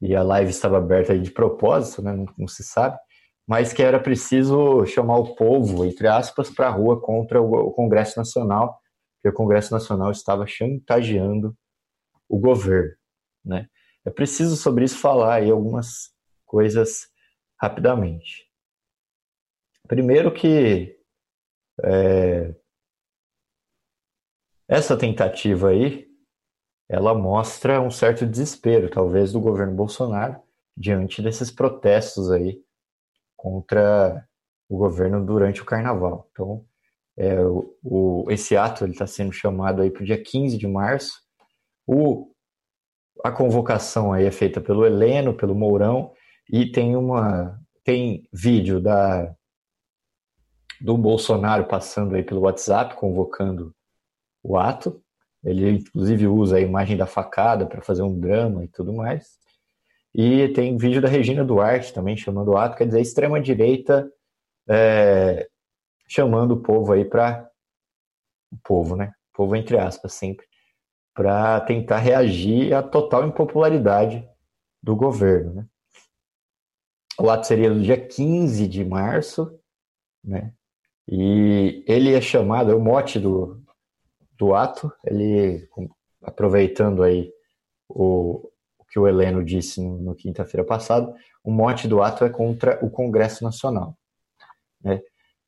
e 0.00 0.14
a 0.14 0.22
live 0.22 0.50
estava 0.50 0.78
aberta 0.78 1.18
de 1.18 1.30
propósito, 1.30 2.02
né, 2.02 2.12
não, 2.12 2.26
não, 2.38 2.48
se 2.48 2.64
sabe, 2.64 2.98
mas 3.46 3.72
que 3.72 3.82
era 3.82 4.00
preciso 4.00 4.86
chamar 4.86 5.18
o 5.18 5.34
povo, 5.34 5.84
entre 5.84 6.08
aspas, 6.08 6.48
para 6.48 6.68
a 6.68 6.70
rua 6.70 7.00
contra 7.00 7.40
o, 7.40 7.70
Congresso 7.72 8.18
Nacional, 8.18 8.80
porque 9.16 9.34
o 9.34 9.36
Congresso 9.36 9.72
Nacional 9.72 10.10
estava 10.10 10.46
chantageando 10.46 11.54
o 12.28 12.38
governo. 12.38 12.94
Né? 13.44 13.66
É 14.06 14.10
preciso 14.10 14.56
sobre 14.56 14.84
isso 14.84 14.98
falar 14.98 15.34
aí 15.34 15.50
algumas 15.50 16.10
coisas 16.46 17.08
rapidamente. 17.60 18.48
Primeiro 19.86 20.32
que 20.32 20.96
é, 21.84 22.54
essa 24.70 24.96
tentativa 24.96 25.70
aí 25.70 26.08
ela 26.88 27.12
mostra 27.12 27.80
um 27.80 27.90
certo 27.90 28.24
desespero, 28.24 28.88
talvez, 28.88 29.32
do 29.32 29.40
governo 29.40 29.74
Bolsonaro 29.74 30.40
diante 30.76 31.20
desses 31.20 31.50
protestos 31.50 32.30
aí 32.30 32.60
contra 33.36 34.24
o 34.68 34.78
governo 34.78 35.24
durante 35.24 35.60
o 35.60 35.64
carnaval. 35.64 36.28
Então, 36.30 36.64
é, 37.16 37.40
o, 37.40 37.76
o, 37.82 38.26
esse 38.30 38.56
ato 38.56 38.86
está 38.86 39.06
sendo 39.06 39.32
chamado 39.32 39.82
aí 39.82 39.90
para 39.90 40.02
o 40.02 40.06
dia 40.06 40.22
15 40.22 40.56
de 40.56 40.68
março. 40.68 41.20
O, 41.84 42.32
a 43.24 43.32
convocação 43.32 44.12
aí 44.12 44.24
é 44.24 44.30
feita 44.30 44.60
pelo 44.60 44.86
Heleno, 44.86 45.36
pelo 45.36 45.54
Mourão, 45.54 46.12
e 46.48 46.70
tem 46.70 46.96
uma 46.96 47.58
tem 47.84 48.28
vídeo 48.32 48.80
da 48.80 49.34
do 50.80 50.96
Bolsonaro 50.96 51.66
passando 51.66 52.14
aí 52.14 52.22
pelo 52.22 52.42
WhatsApp 52.42 52.94
convocando 52.94 53.74
o 54.42 54.56
ato 54.56 55.02
ele, 55.42 55.70
inclusive, 55.70 56.26
usa 56.26 56.56
a 56.56 56.60
imagem 56.60 56.96
da 56.96 57.06
facada 57.06 57.66
para 57.66 57.80
fazer 57.80 58.02
um 58.02 58.18
drama 58.18 58.64
e 58.64 58.68
tudo 58.68 58.92
mais. 58.92 59.38
E 60.14 60.48
tem 60.48 60.76
vídeo 60.76 61.00
da 61.00 61.08
Regina 61.08 61.44
Duarte 61.44 61.94
também 61.94 62.16
chamando 62.16 62.48
o 62.48 62.56
ato, 62.56 62.76
quer 62.76 62.86
dizer, 62.86 63.00
extrema-direita 63.00 64.10
é, 64.68 65.48
chamando 66.06 66.52
o 66.52 66.60
povo 66.60 66.92
aí 66.92 67.04
para. 67.04 67.48
O 68.52 68.58
povo, 68.64 68.96
né? 68.96 69.14
O 69.32 69.36
povo, 69.36 69.56
entre 69.56 69.78
aspas, 69.78 70.12
sempre. 70.12 70.44
Para 71.14 71.60
tentar 71.60 71.98
reagir 71.98 72.74
à 72.74 72.82
total 72.82 73.26
impopularidade 73.26 74.28
do 74.82 74.96
governo, 74.96 75.54
né? 75.54 75.66
O 77.18 77.30
ato 77.30 77.46
seria 77.46 77.70
no 77.70 77.80
dia 77.80 78.00
15 78.00 78.66
de 78.66 78.84
março, 78.84 79.58
né? 80.24 80.52
E 81.06 81.84
ele 81.86 82.14
é 82.14 82.20
chamado, 82.20 82.72
é 82.72 82.74
o 82.74 82.80
mote 82.80 83.18
do, 83.18 83.59
do 84.40 84.54
ato, 84.54 84.90
ele, 85.04 85.68
aproveitando 86.22 87.02
aí 87.02 87.30
o, 87.86 88.50
o 88.78 88.84
que 88.88 88.98
o 88.98 89.06
Heleno 89.06 89.44
disse 89.44 89.82
no, 89.82 89.98
no 89.98 90.14
quinta-feira 90.14 90.66
passada, 90.66 91.14
o 91.44 91.52
mote 91.52 91.86
do 91.86 92.02
ato 92.02 92.24
é 92.24 92.30
contra 92.30 92.82
o 92.82 92.90
Congresso 92.90 93.44
Nacional. 93.44 93.94
Né? 94.82 95.02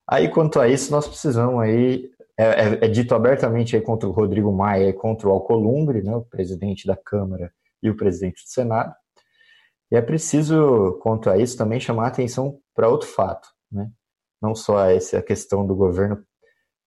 Aí, 0.06 0.28
quanto 0.28 0.60
a 0.60 0.68
isso, 0.68 0.92
nós 0.92 1.08
precisamos 1.08 1.58
aí, 1.62 2.10
é, 2.36 2.44
é, 2.44 2.84
é 2.84 2.88
dito 2.88 3.14
abertamente 3.14 3.74
aí 3.74 3.80
contra 3.80 4.06
o 4.06 4.12
Rodrigo 4.12 4.52
Maia 4.52 4.90
e 4.90 4.92
contra 4.92 5.26
o 5.26 5.32
Alcolumbre, 5.32 6.02
né, 6.02 6.14
o 6.14 6.22
presidente 6.22 6.86
da 6.86 6.96
Câmara 6.96 7.50
e 7.82 7.88
o 7.88 7.96
presidente 7.96 8.44
do 8.44 8.50
Senado, 8.50 8.94
e 9.90 9.96
é 9.96 10.02
preciso, 10.02 10.98
quanto 11.02 11.30
a 11.30 11.38
isso, 11.38 11.56
também 11.56 11.80
chamar 11.80 12.08
atenção 12.08 12.58
para 12.74 12.88
outro 12.88 13.08
fato, 13.08 13.48
né? 13.70 13.90
não 14.40 14.54
só 14.54 14.86
essa 14.90 15.22
questão 15.22 15.66
do 15.66 15.74
governo 15.74 16.22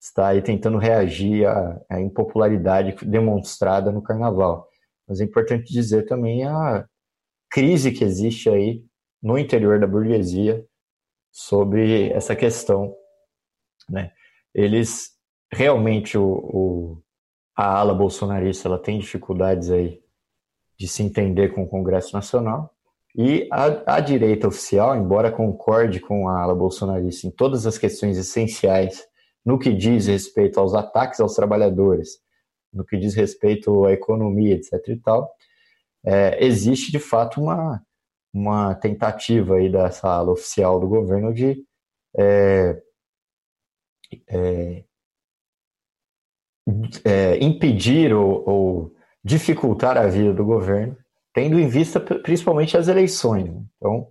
está 0.06 0.28
aí 0.28 0.42
tentando 0.42 0.78
reagir 0.78 1.48
à, 1.48 1.82
à 1.90 2.00
impopularidade 2.00 2.96
demonstrada 3.06 3.92
no 3.92 4.04
carnaval. 4.04 4.70
Mas 5.08 5.20
é 5.20 5.24
importante 5.24 5.72
dizer 5.74 6.06
também 6.06 6.46
a 6.46 6.88
crise 7.50 7.92
que 7.92 8.04
existe 8.04 8.50
aí 8.50 8.84
no 9.22 9.38
interior 9.38 9.80
da 9.80 9.88
burguesia 9.88 10.64
sobre 11.32 12.12
essa 12.12 12.36
questão. 12.36 12.96
Né? 13.90 14.12
Eles 14.54 15.12
realmente, 15.52 16.18
o, 16.18 16.24
o, 16.24 17.04
a 17.56 17.80
ala 17.80 17.94
bolsonarista 17.94 18.68
ela 18.68 18.78
tem 18.78 19.00
dificuldades 19.00 19.72
aí 19.72 20.00
de 20.78 20.88
se 20.88 21.02
entender 21.02 21.54
com 21.54 21.64
o 21.64 21.68
Congresso 21.68 22.14
Nacional, 22.14 22.72
e 23.18 23.48
a, 23.50 23.96
a, 23.96 24.00
direita 24.02 24.48
oficial, 24.48 24.94
embora 24.96 25.32
concorde 25.32 26.02
com 26.02 26.28
a 26.28 26.42
ala 26.42 26.54
bolsonarista 26.54 27.26
em 27.26 27.32
todas 27.32 27.66
as 27.66 27.78
questões 27.78 28.18
essenciais 28.18 29.08
no 29.46 29.60
que 29.60 29.72
diz 29.72 30.08
respeito 30.08 30.60
aos 30.60 30.74
ataques 30.74 31.20
aos 31.20 31.36
trabalhadores, 31.36 32.20
no 32.74 32.84
que 32.84 32.98
diz 32.98 33.14
respeito 33.14 33.86
à 33.86 33.94
economia, 33.94 34.56
etc. 34.56 34.88
e 34.88 34.98
tal, 34.98 35.32
é, 36.04 36.44
existe 36.44 36.92
de 36.92 37.00
fato 37.00 37.42
uma, 37.42 37.82
uma 38.34 38.76
tentativa 38.76 39.56
aí 39.56 39.72
da 39.72 39.90
sala 39.92 40.32
oficial 40.32 40.80
do 40.80 40.88
governo 40.88 41.34
de 41.34 41.64
é, 42.18 42.82
é, 44.28 44.84
é, 47.04 47.38
impedir 47.44 48.14
ou, 48.14 48.50
ou, 48.50 48.96
dificultar 49.24 49.98
a 49.98 50.06
vida 50.06 50.32
do 50.32 50.46
governo, 50.46 50.96
tendo 51.34 51.60
em 51.60 51.68
vista 51.68 52.00
principalmente 52.00 52.78
as 52.78 52.88
eleições. 52.88 53.50
Então, 53.76 54.08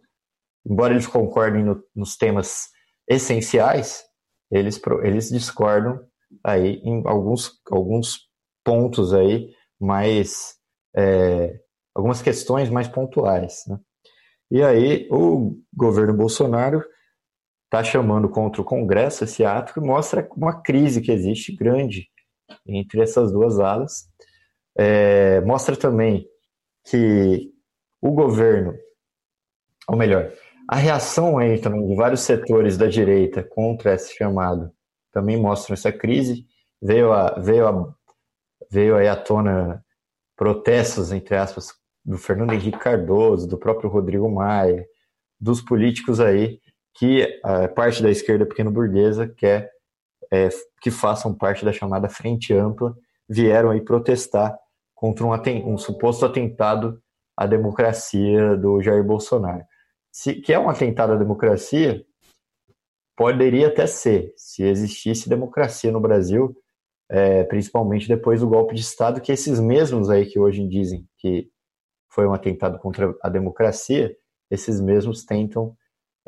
embora 0.67 0.93
eles 0.93 1.07
concordem 1.07 1.63
no, 1.63 1.81
nos 1.95 2.17
temas 2.17 2.69
essenciais, 3.09 4.03
eles, 4.51 4.81
eles 5.03 5.29
discordam 5.31 6.01
aí 6.43 6.81
em 6.85 7.03
alguns, 7.07 7.61
alguns 7.71 8.29
pontos 8.65 9.13
aí 9.13 9.51
mais 9.81 10.57
é, 10.97 11.61
algumas 11.95 12.23
questões 12.23 12.71
mais 12.71 12.89
pontuais. 12.89 13.65
Né? 13.67 13.79
E 14.51 14.63
aí 14.63 15.09
o 15.11 15.57
governo 15.75 16.15
Bolsonaro 16.15 16.85
está 17.65 17.83
chamando 17.83 18.29
contra 18.29 18.63
o 18.63 18.65
Congresso 18.65 19.25
esse 19.25 19.45
ato 19.45 19.75
que 19.75 19.81
mostra 19.81 20.29
uma 20.37 20.63
crise 20.63 21.01
que 21.01 21.11
existe 21.11 21.55
grande 21.55 22.09
entre 22.67 23.01
essas 23.01 23.33
duas 23.33 23.59
alas. 23.59 24.09
É, 24.77 25.41
mostra 25.43 25.77
também 25.77 26.29
que 26.85 27.53
o 28.01 28.13
governo, 28.13 28.75
ou 29.89 29.97
melhor, 29.97 30.33
a 30.69 30.77
reação 30.77 31.39
aí 31.39 31.59
também 31.59 31.87
de 31.87 31.95
vários 31.95 32.21
setores 32.21 32.77
da 32.77 32.87
direita 32.87 33.43
contra 33.43 33.95
esse 33.95 34.17
chamado 34.17 34.71
também 35.13 35.41
mostra 35.41 35.75
essa 35.75 35.93
crise. 35.93 36.47
veio 36.83 37.13
a, 37.13 37.39
veio 37.39 37.69
a, 37.69 37.95
veio 38.71 38.97
aí 38.97 39.09
à 39.09 39.17
tona 39.17 39.85
protestos, 40.37 41.13
entre 41.13 41.37
aspas, 41.37 41.69
do 42.05 42.19
Fernando 42.19 42.53
Henrique 42.53 42.79
Cardoso, 42.79 43.47
do 43.47 43.57
próprio 43.57 43.89
Rodrigo 43.89 44.29
Maia, 44.29 44.85
dos 45.41 45.63
políticos 45.63 46.21
aí 46.21 46.61
que 46.97 47.41
a 47.43 47.69
parte 47.69 48.03
da 48.03 48.11
esquerda 48.11 48.47
pequeno 48.47 48.71
burguesa 48.71 49.27
quer 49.29 49.71
é, 50.33 50.49
que 50.81 50.91
façam 50.91 51.35
parte 51.35 51.65
da 51.65 51.73
chamada 51.73 52.09
Frente 52.09 52.53
Ampla, 52.53 52.95
vieram 53.29 53.71
aí 53.71 53.81
protestar 53.81 54.57
contra 54.95 55.25
um, 55.25 55.33
um 55.73 55.79
suposto 55.79 56.25
atentado 56.25 57.01
à 57.37 57.47
democracia 57.47 58.57
do 58.57 58.81
Jair 58.81 59.05
Bolsonaro. 59.05 59.65
Se, 60.15 60.35
que 60.35 60.53
é 60.53 60.59
um 60.61 60.69
atentado 60.69 61.15
à 61.15 61.17
democracia, 61.17 62.07
poderia 63.17 63.67
até 63.67 63.85
ser, 63.85 64.33
se 64.37 64.63
existisse 64.63 65.29
democracia 65.29 65.91
no 65.91 65.99
Brasil, 65.99 66.57
é, 67.11 67.43
principalmente 67.43 68.07
depois 68.07 68.39
do 68.39 68.49
golpe 68.49 68.77
de 68.77 68.81
Estado, 68.81 69.21
que 69.21 69.33
esses 69.33 69.59
mesmos 69.59 70.09
aí 70.09 70.25
que 70.25 70.39
hoje 70.39 70.65
dizem 70.69 71.05
que 71.19 71.51
foi 72.09 72.29
um 72.29 72.33
atentado 72.33 72.79
contra 72.79 73.13
a 73.21 73.29
democracia, 73.29 74.17
esses 74.49 74.81
mesmos 74.81 75.25
tentam, 75.25 75.77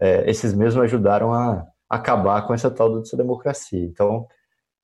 é, 0.00 0.28
esses 0.28 0.52
mesmos 0.52 0.82
ajudaram 0.82 1.32
a 1.32 1.64
acabar 1.88 2.44
com 2.44 2.52
essa 2.52 2.68
tal 2.68 2.98
dessa 2.98 3.16
democracia. 3.16 3.84
Então, 3.84 4.26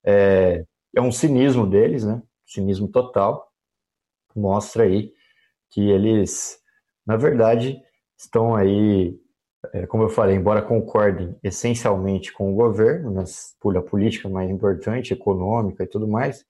é, 0.05 0.65
é 0.95 1.01
um 1.01 1.11
cinismo 1.11 1.67
deles, 1.67 2.05
né? 2.05 2.23
Cinismo 2.47 2.87
total. 2.87 3.51
Mostra 4.33 4.85
aí 4.85 5.13
que 5.73 5.91
eles, 5.91 6.57
na 7.05 7.17
verdade, 7.17 7.83
estão 8.25 8.55
aí 8.55 9.19
é, 9.73 9.87
como 9.87 10.03
eu 10.03 10.09
falei, 10.09 10.35
embora 10.35 10.61
concordem 10.61 11.37
essencialmente 11.43 12.33
com 12.33 12.53
o 12.53 12.55
governo, 12.55 13.13
nas, 13.13 13.55
a 13.77 13.83
política 13.83 14.29
mais 14.29 14.51
importante, 14.51 15.13
econômica 15.13 15.85
e 15.85 15.87
tudo 15.87 16.09
mais, 16.09 16.45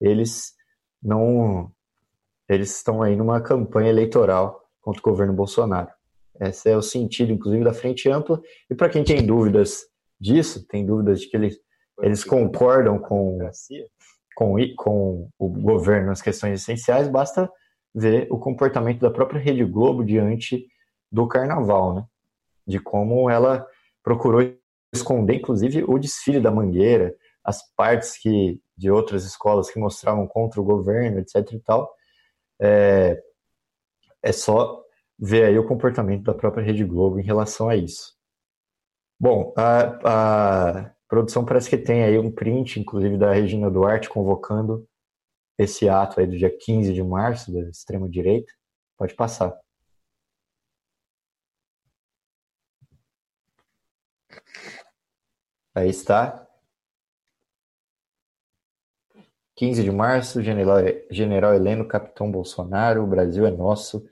eles 0.00 0.54
não 1.02 1.70
eles 2.48 2.76
estão 2.76 3.02
aí 3.02 3.16
numa 3.16 3.40
campanha 3.40 3.90
eleitoral 3.90 4.62
contra 4.80 5.00
o 5.00 5.10
governo 5.10 5.32
Bolsonaro. 5.32 5.90
Esse 6.40 6.70
é 6.70 6.76
o 6.76 6.82
sentido, 6.82 7.32
inclusive, 7.32 7.64
da 7.64 7.72
Frente 7.72 8.08
Ampla. 8.10 8.40
E 8.70 8.74
para 8.74 8.90
quem 8.90 9.02
tem 9.02 9.24
dúvidas 9.24 9.86
disso, 10.20 10.66
tem 10.66 10.84
dúvidas 10.84 11.20
de 11.20 11.28
que 11.28 11.36
eles, 11.36 11.58
eles 12.02 12.22
concordam 12.22 12.98
com, 12.98 13.38
com, 14.34 14.56
com 14.76 15.30
o 15.38 15.48
governo 15.48 16.08
nas 16.08 16.20
questões 16.20 16.60
essenciais, 16.60 17.08
basta 17.08 17.50
ver 17.94 18.26
o 18.30 18.38
comportamento 18.38 19.00
da 19.00 19.10
própria 19.10 19.40
Rede 19.40 19.64
Globo 19.64 20.04
diante 20.04 20.66
do 21.14 21.28
carnaval, 21.28 21.94
né? 21.94 22.04
de 22.66 22.80
como 22.80 23.30
ela 23.30 23.66
procurou 24.02 24.42
esconder, 24.92 25.36
inclusive, 25.36 25.84
o 25.86 25.98
desfile 25.98 26.40
da 26.40 26.50
Mangueira, 26.50 27.14
as 27.44 27.62
partes 27.74 28.16
que 28.16 28.60
de 28.76 28.90
outras 28.90 29.24
escolas 29.24 29.70
que 29.70 29.78
mostravam 29.78 30.26
contra 30.26 30.60
o 30.60 30.64
governo, 30.64 31.20
etc. 31.20 31.52
e 31.52 31.60
tal. 31.60 31.94
É, 32.60 33.22
é 34.22 34.32
só 34.32 34.82
ver 35.18 35.44
aí 35.44 35.58
o 35.58 35.66
comportamento 35.66 36.24
da 36.24 36.34
própria 36.34 36.64
Rede 36.64 36.84
Globo 36.84 37.20
em 37.20 37.24
relação 37.24 37.68
a 37.68 37.76
isso. 37.76 38.14
Bom, 39.20 39.54
a, 39.56 40.80
a 40.80 40.90
produção 41.08 41.44
parece 41.44 41.70
que 41.70 41.78
tem 41.78 42.02
aí 42.02 42.18
um 42.18 42.32
print, 42.32 42.80
inclusive, 42.80 43.16
da 43.16 43.32
Regina 43.32 43.70
Duarte 43.70 44.08
convocando 44.08 44.86
esse 45.56 45.88
ato 45.88 46.18
aí 46.18 46.26
do 46.26 46.36
dia 46.36 46.50
15 46.50 46.92
de 46.92 47.02
março, 47.02 47.52
da 47.52 47.60
extrema-direita. 47.68 48.52
Pode 48.98 49.14
passar. 49.14 49.56
Aí 55.74 55.88
está. 55.88 56.46
15 59.56 59.82
de 59.84 59.90
março, 59.90 60.42
General, 60.42 60.78
General 61.10 61.54
Heleno, 61.54 61.86
Capitão 61.86 62.30
Bolsonaro, 62.30 63.04
o 63.04 63.06
Brasil 63.06 63.46
é 63.46 63.50
nosso, 63.50 64.04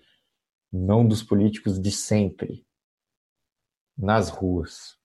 não 0.73 1.07
dos 1.07 1.23
políticos 1.23 1.81
de 1.81 1.91
sempre. 1.91 2.65
Nas 3.97 4.29
ruas. 4.29 4.97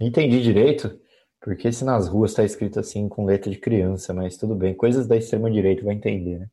Entendi 0.00 0.40
direito, 0.42 1.00
porque 1.40 1.72
se 1.72 1.84
nas 1.84 2.08
ruas 2.08 2.30
está 2.30 2.44
escrito 2.44 2.80
assim 2.80 3.08
com 3.08 3.24
letra 3.24 3.50
de 3.50 3.58
criança, 3.58 4.14
mas 4.14 4.36
tudo 4.36 4.54
bem, 4.54 4.74
coisas 4.74 5.06
da 5.06 5.16
extrema-direita 5.16 5.84
vai 5.84 5.94
entender, 5.94 6.38
né? 6.38 6.50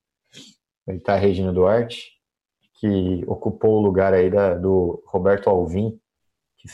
Aí 0.87 0.97
está 0.97 1.15
Regina 1.15 1.53
Duarte, 1.53 2.11
que 2.79 3.23
ocupou 3.27 3.77
o 3.77 3.81
lugar 3.81 4.13
aí 4.13 4.29
da, 4.29 4.55
do 4.55 5.03
Roberto 5.05 5.49
Alvim, 5.49 5.99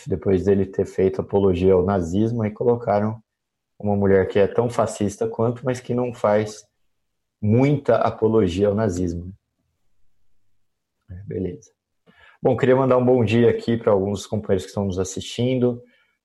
depois 0.08 0.46
dele 0.46 0.66
ter 0.66 0.86
feito 0.86 1.22
apologia 1.22 1.74
ao 1.74 1.86
nazismo, 1.86 2.42
aí 2.44 2.52
colocaram 2.52 3.22
uma 3.80 3.96
mulher 3.96 4.28
que 4.28 4.40
é 4.40 4.48
tão 4.48 4.70
fascista 4.70 5.28
quanto, 5.28 5.64
mas 5.64 5.80
que 5.80 5.94
não 5.94 6.14
faz 6.14 6.66
muita 7.42 7.98
apologia 7.98 8.68
ao 8.68 8.76
nazismo. 8.76 9.34
É, 11.10 11.16
beleza. 11.26 11.72
Bom, 12.42 12.56
queria 12.58 12.76
mandar 12.76 12.98
um 12.98 13.06
bom 13.06 13.24
dia 13.24 13.50
aqui 13.50 13.78
para 13.78 13.92
alguns 13.92 14.26
companheiros 14.26 14.64
que 14.64 14.70
estão 14.70 14.86
nos 14.86 15.00
assistindo. 15.00 15.82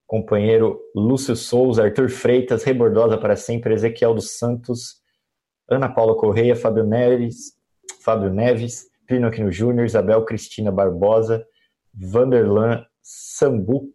Companheiro 0.06 0.80
Lúcio 0.94 1.36
Souza, 1.36 1.84
Arthur 1.84 2.08
Freitas, 2.08 2.64
Rebordosa 2.64 3.16
para 3.16 3.36
sempre, 3.36 3.74
Ezequiel 3.74 4.14
dos 4.14 4.38
Santos, 4.38 5.00
Ana 5.68 5.88
Paula 5.88 6.16
Correia, 6.16 6.56
Fábio 6.56 6.84
Neves, 6.84 7.54
Fábio 8.02 8.30
Neves, 8.30 8.90
Plínio 9.06 9.28
Aquino 9.28 9.52
Júnior, 9.52 9.86
Isabel 9.86 10.24
Cristina 10.24 10.72
Barbosa, 10.72 11.46
Vanderlan 11.94 12.84
Sambuc, 13.02 13.94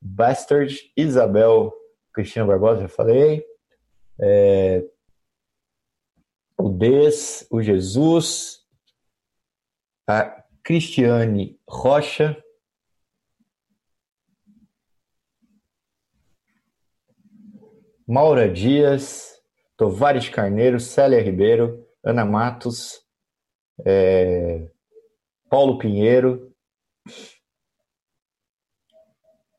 Bastard, 0.00 0.74
Isabel 0.96 1.72
Cristina 2.12 2.46
Barbosa, 2.46 2.82
já 2.82 2.88
falei. 2.88 3.44
É, 4.20 4.82
o 6.58 6.70
Des, 6.70 7.46
o 7.50 7.60
Jesus, 7.60 8.66
a 10.08 10.44
Cristiane 10.62 11.60
Rocha, 11.68 12.42
Maura 18.08 18.48
Dias, 18.48 19.42
Tovares 19.76 20.28
Carneiro, 20.28 20.80
Célia 20.80 21.20
Ribeiro, 21.20 21.86
Ana 22.02 22.24
Matos, 22.24 23.04
é, 23.84 24.70
Paulo 25.50 25.76
Pinheiro, 25.78 26.54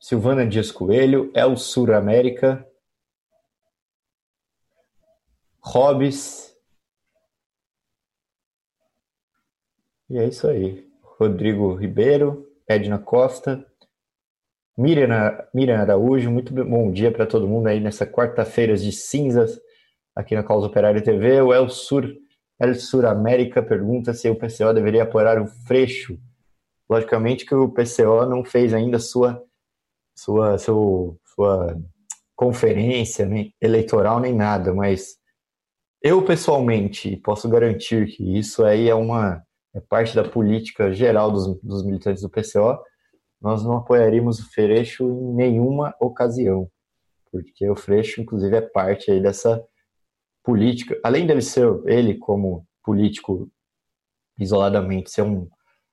Silvana 0.08 0.46
Dias 0.46 0.72
Coelho, 0.72 1.30
El 1.34 1.54
Sur 1.58 1.92
América, 1.92 2.66
Hobbes. 5.60 6.56
E 10.08 10.16
é 10.16 10.26
isso 10.26 10.48
aí. 10.48 10.88
Rodrigo 11.02 11.74
Ribeiro, 11.74 12.50
Edna 12.66 12.98
Costa, 12.98 13.62
Miriam, 14.78 15.78
Araújo, 15.78 16.30
muito 16.30 16.54
bom 16.54 16.90
dia 16.90 17.12
para 17.12 17.26
todo 17.26 17.46
mundo 17.46 17.66
aí 17.66 17.78
nessa 17.78 18.06
quarta-feira 18.06 18.74
de 18.78 18.90
cinzas 18.90 19.60
aqui 20.16 20.34
na 20.34 20.42
Causa 20.42 20.68
Operária 20.68 21.02
TV. 21.02 21.42
O 21.42 21.52
El 21.52 21.68
Sur, 21.68 22.10
El 22.58 22.76
Sur 22.76 23.04
América 23.04 23.62
pergunta 23.62 24.14
se 24.14 24.30
o 24.30 24.38
PCO 24.38 24.72
deveria 24.72 25.02
apoiar 25.02 25.38
o 25.38 25.46
Freixo. 25.46 26.18
Logicamente 26.88 27.44
que 27.44 27.54
o 27.54 27.68
PCO 27.68 28.24
não 28.24 28.42
fez 28.42 28.72
ainda 28.72 28.98
sua 28.98 29.46
sua, 30.18 30.58
seu, 30.58 31.16
sua 31.24 31.80
conferência 32.34 33.24
nem 33.24 33.54
eleitoral 33.60 34.18
nem 34.18 34.34
nada, 34.34 34.74
mas 34.74 35.16
eu 36.02 36.24
pessoalmente 36.24 37.16
posso 37.18 37.48
garantir 37.48 38.06
que 38.06 38.36
isso 38.36 38.64
aí 38.64 38.88
é 38.88 38.94
uma 38.94 39.42
é 39.74 39.80
parte 39.80 40.16
da 40.16 40.28
política 40.28 40.92
geral 40.92 41.30
dos, 41.30 41.60
dos 41.62 41.84
militantes 41.84 42.22
do 42.22 42.30
PCO. 42.30 42.78
Nós 43.40 43.62
não 43.62 43.76
apoiaríamos 43.76 44.40
o 44.40 44.50
Freixo 44.50 45.04
em 45.04 45.34
nenhuma 45.34 45.94
ocasião, 46.00 46.68
porque 47.30 47.68
o 47.68 47.76
Freixo, 47.76 48.20
inclusive, 48.20 48.56
é 48.56 48.60
parte 48.60 49.10
aí 49.10 49.20
dessa 49.20 49.62
política. 50.42 50.98
Além 51.04 51.26
dele 51.26 51.42
ser 51.42 51.68
ele 51.86 52.16
como 52.16 52.66
político 52.82 53.48
isoladamente 54.40 55.10
ser 55.10 55.22
um, 55.22 55.48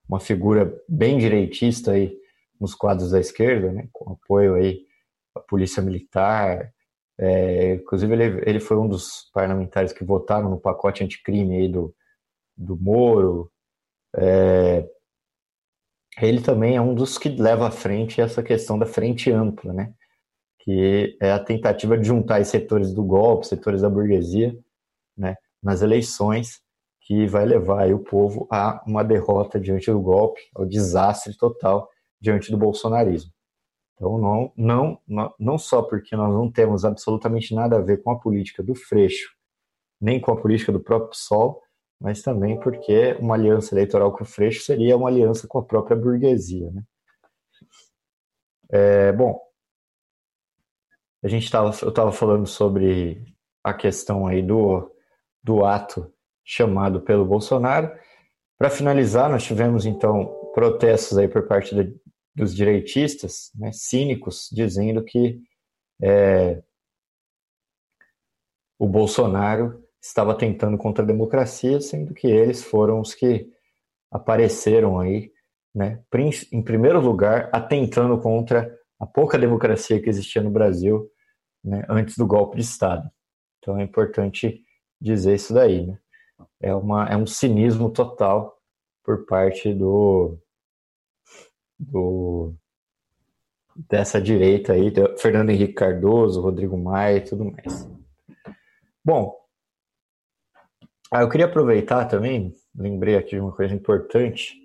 uma 0.10 0.20
figura 0.20 0.76
bem 0.88 1.18
direitista 1.18 1.92
aí 1.92 2.18
nos 2.60 2.74
quadros 2.74 3.12
da 3.12 3.20
esquerda, 3.20 3.72
né, 3.72 3.88
com 3.92 4.14
apoio 4.14 4.56
aí 4.56 4.86
à 5.36 5.40
polícia 5.40 5.82
militar. 5.82 6.72
É, 7.18 7.76
inclusive, 7.76 8.14
ele, 8.14 8.44
ele 8.46 8.60
foi 8.60 8.78
um 8.78 8.88
dos 8.88 9.30
parlamentares 9.34 9.94
que 9.94 10.04
votaram 10.04 10.50
no 10.50 10.60
pacote 10.60 11.04
anticrime 11.04 11.58
aí 11.58 11.70
do, 11.70 11.94
do 12.58 12.78
Moro. 12.78 13.52
É, 14.16 14.88
ele 16.22 16.42
também 16.42 16.76
é 16.76 16.82
um 16.82 16.94
dos 16.94 17.18
que 17.18 17.30
leva 17.30 17.68
à 17.68 17.72
frente 17.72 18.22
essa 18.22 18.42
questão 18.42 18.80
da 18.80 18.86
frente 18.86 19.32
ampla, 19.32 19.74
né? 19.74 19.94
que 20.66 21.16
é 21.22 21.32
a 21.32 21.40
tentativa 21.40 21.96
de 21.96 22.08
juntar 22.08 22.42
os 22.42 22.48
setores 22.48 22.92
do 22.92 23.04
golpe, 23.04 23.46
setores 23.46 23.84
da 23.84 23.90
burguesia, 23.90 24.58
né, 25.16 25.36
nas 25.62 25.84
eleições, 25.84 26.60
que 27.02 27.28
vai 27.28 27.46
levar 27.46 27.94
o 27.94 28.00
povo 28.00 28.48
a 28.52 28.84
uma 28.88 29.04
derrota 29.04 29.60
diante 29.60 29.92
do 29.92 30.02
golpe, 30.02 30.42
ao 30.56 30.66
desastre 30.66 31.38
total 31.38 31.88
diante 32.26 32.50
do 32.52 32.58
bolsonarismo. 32.58 33.32
Então, 33.94 34.18
não, 34.18 35.00
não, 35.08 35.34
não 35.40 35.58
só 35.58 35.82
porque 35.82 36.16
nós 36.16 36.34
não 36.34 36.52
temos 36.52 36.84
absolutamente 36.84 37.54
nada 37.54 37.78
a 37.78 37.82
ver 37.82 38.02
com 38.02 38.12
a 38.12 38.20
política 38.20 38.62
do 38.64 38.76
Freixo, 38.76 39.34
nem 40.02 40.20
com 40.20 40.32
a 40.32 40.42
política 40.42 40.72
do 40.72 40.82
próprio 40.82 41.12
PSOL, 41.12 41.62
mas 42.02 42.22
também 42.22 42.60
porque 42.60 43.14
uma 43.20 43.36
aliança 43.36 43.74
eleitoral 43.74 44.12
com 44.12 44.24
o 44.24 44.28
Freixo 44.28 44.64
seria 44.64 44.98
uma 44.98 45.08
aliança 45.08 45.48
com 45.48 45.60
a 45.60 45.64
própria 45.64 45.96
burguesia. 45.96 46.70
Né? 46.72 46.84
É, 48.70 49.12
bom, 49.14 49.40
a 51.24 51.28
gente 51.28 51.50
tava, 51.50 51.72
eu 51.82 51.90
estava 51.90 52.12
falando 52.12 52.48
sobre 52.48 53.24
a 53.64 53.74
questão 53.74 54.28
aí 54.28 54.42
do, 54.42 54.92
do 55.42 55.64
ato 55.64 56.12
chamado 56.44 57.02
pelo 57.02 57.24
Bolsonaro. 57.24 57.92
Para 58.58 58.70
finalizar, 58.70 59.30
nós 59.30 59.44
tivemos 59.44 59.86
então 59.86 60.52
protestos 60.54 61.18
aí 61.18 61.28
por 61.28 61.48
parte 61.48 61.76
dos 62.36 62.54
direitistas, 62.54 63.52
né, 63.56 63.72
cínicos, 63.72 64.50
dizendo 64.52 65.04
que 65.04 65.42
é, 66.02 66.62
o 68.78 68.88
Bolsonaro 68.88 69.84
estava 70.02 70.38
tentando 70.38 70.78
contra 70.78 71.04
a 71.04 71.08
democracia, 71.08 71.80
sendo 71.80 72.14
que 72.14 72.28
eles 72.28 72.64
foram 72.64 73.00
os 73.00 73.14
que 73.14 73.50
apareceram 74.12 75.00
aí, 75.00 75.32
né, 75.74 76.04
em 76.52 76.62
primeiro 76.62 77.00
lugar, 77.00 77.50
atentando 77.54 78.20
contra 78.20 78.78
a 79.00 79.06
pouca 79.06 79.38
democracia 79.38 80.02
que 80.02 80.10
existia 80.10 80.42
no 80.42 80.52
Brasil 80.52 81.10
né, 81.64 81.86
antes 81.90 82.18
do 82.18 82.28
golpe 82.28 82.58
de 82.58 82.64
Estado. 82.64 83.10
Então 83.60 83.78
é 83.80 83.84
importante 83.84 84.62
dizer 85.02 85.36
isso 85.36 85.54
daí. 85.54 85.88
Né? 85.88 85.98
É, 86.62 86.76
uma, 86.76 87.08
é 87.08 87.18
um 87.18 87.26
cinismo 87.26 87.90
total 87.90 88.58
por 89.04 89.26
parte 89.26 89.74
do, 89.74 90.38
do 91.80 92.54
dessa 93.90 94.22
direita 94.22 94.74
aí, 94.74 94.94
Fernando 95.18 95.50
Henrique 95.50 95.74
Cardoso, 95.74 96.42
Rodrigo 96.42 96.78
Maia 96.78 97.18
e 97.18 97.22
tudo 97.22 97.46
mais. 97.46 97.90
Bom, 99.04 99.36
ah, 101.12 101.22
eu 101.22 101.30
queria 101.30 101.46
aproveitar 101.46 102.06
também, 102.06 102.54
lembrei 102.74 103.18
aqui 103.18 103.32
de 103.32 103.40
uma 103.40 103.52
coisa 103.52 103.74
importante, 103.74 104.56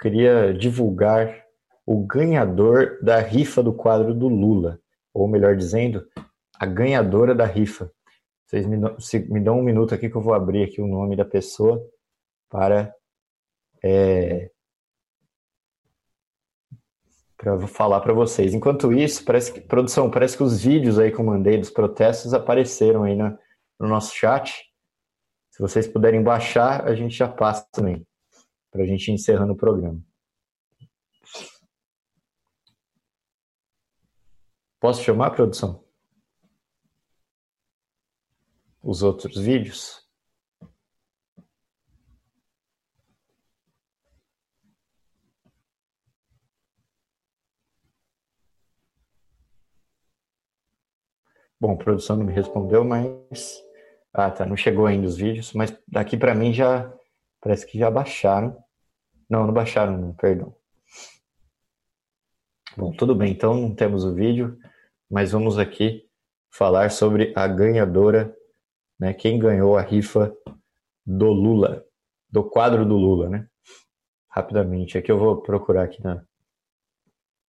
queria 0.00 0.52
divulgar 0.52 1.44
o 1.86 2.04
ganhador 2.06 2.98
da 3.02 3.18
rifa 3.18 3.62
do 3.62 3.72
quadro 3.72 4.14
do 4.14 4.28
Lula, 4.28 4.78
ou 5.12 5.26
melhor 5.26 5.56
dizendo, 5.56 6.06
a 6.58 6.66
ganhadora 6.66 7.34
da 7.34 7.46
rifa. 7.46 7.90
Vocês 8.46 8.66
me 8.66 8.76
me 9.28 9.40
dão 9.40 9.58
um 9.58 9.62
minuto 9.62 9.94
aqui 9.94 10.08
que 10.08 10.16
eu 10.16 10.22
vou 10.22 10.34
abrir 10.34 10.64
aqui 10.64 10.80
o 10.80 10.86
nome 10.86 11.16
da 11.16 11.24
pessoa 11.24 11.82
para 12.48 12.94
é, 13.82 14.50
para 17.38 17.66
falar 17.68 18.00
para 18.00 18.12
vocês. 18.12 18.52
Enquanto 18.52 18.92
isso, 18.92 19.24
parece 19.24 19.52
que, 19.52 19.60
produção, 19.60 20.10
parece 20.10 20.36
que 20.36 20.42
os 20.42 20.60
vídeos 20.60 20.98
aí 20.98 21.12
que 21.12 21.20
eu 21.20 21.24
mandei 21.24 21.56
dos 21.56 21.70
protestos 21.70 22.34
apareceram 22.34 23.04
aí 23.04 23.14
na, 23.14 23.38
no 23.78 23.88
nosso 23.88 24.14
chat. 24.14 24.66
Se 25.52 25.62
vocês 25.62 25.86
puderem 25.86 26.22
baixar, 26.22 26.84
a 26.86 26.94
gente 26.94 27.16
já 27.16 27.28
passa 27.28 27.66
também, 27.72 28.04
para 28.72 28.82
a 28.82 28.86
gente 28.86 29.08
ir 29.08 29.14
encerrando 29.14 29.52
o 29.52 29.56
programa. 29.56 30.02
Posso 34.80 35.02
chamar, 35.02 35.30
produção? 35.30 35.84
Os 38.82 39.02
outros 39.02 39.36
vídeos? 39.38 40.07
Bom, 51.60 51.76
produção 51.76 52.16
não 52.16 52.24
me 52.24 52.32
respondeu, 52.32 52.84
mas 52.84 53.62
ah, 54.12 54.30
tá. 54.30 54.46
Não 54.46 54.56
chegou 54.56 54.86
ainda 54.86 55.06
os 55.06 55.16
vídeos, 55.16 55.52
mas 55.52 55.76
daqui 55.86 56.16
para 56.16 56.34
mim 56.34 56.52
já 56.52 56.92
parece 57.40 57.66
que 57.66 57.78
já 57.78 57.90
baixaram. 57.90 58.56
Não, 59.28 59.46
não 59.46 59.52
baixaram, 59.52 59.96
não, 59.96 60.14
perdão. 60.14 60.54
Bom, 62.76 62.92
tudo 62.92 63.14
bem, 63.14 63.32
então 63.32 63.54
não 63.54 63.74
temos 63.74 64.04
o 64.04 64.14
vídeo, 64.14 64.56
mas 65.10 65.32
vamos 65.32 65.58
aqui 65.58 66.08
falar 66.50 66.90
sobre 66.90 67.32
a 67.36 67.46
ganhadora, 67.46 68.34
né? 68.98 69.12
Quem 69.12 69.38
ganhou 69.38 69.76
a 69.76 69.82
rifa 69.82 70.34
do 71.04 71.26
Lula, 71.26 71.84
do 72.30 72.48
quadro 72.48 72.86
do 72.86 72.96
Lula, 72.96 73.28
né? 73.28 73.48
Rapidamente, 74.30 74.96
aqui 74.96 75.10
eu 75.10 75.18
vou 75.18 75.42
procurar 75.42 75.84
aqui 75.84 76.02
na, 76.02 76.24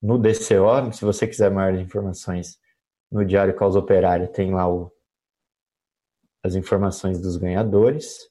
no 0.02 0.18
DCO, 0.18 0.92
se 0.94 1.06
você 1.06 1.28
quiser 1.28 1.52
maiores 1.52 1.82
informações, 1.82 2.58
no 3.12 3.26
Diário 3.26 3.56
Causa 3.56 3.80
Operária 3.80 4.28
tem 4.28 4.54
lá 4.54 4.72
o, 4.72 4.92
as 6.44 6.56
informações 6.56 7.20
dos 7.20 7.38
ganhadores. 7.38 8.30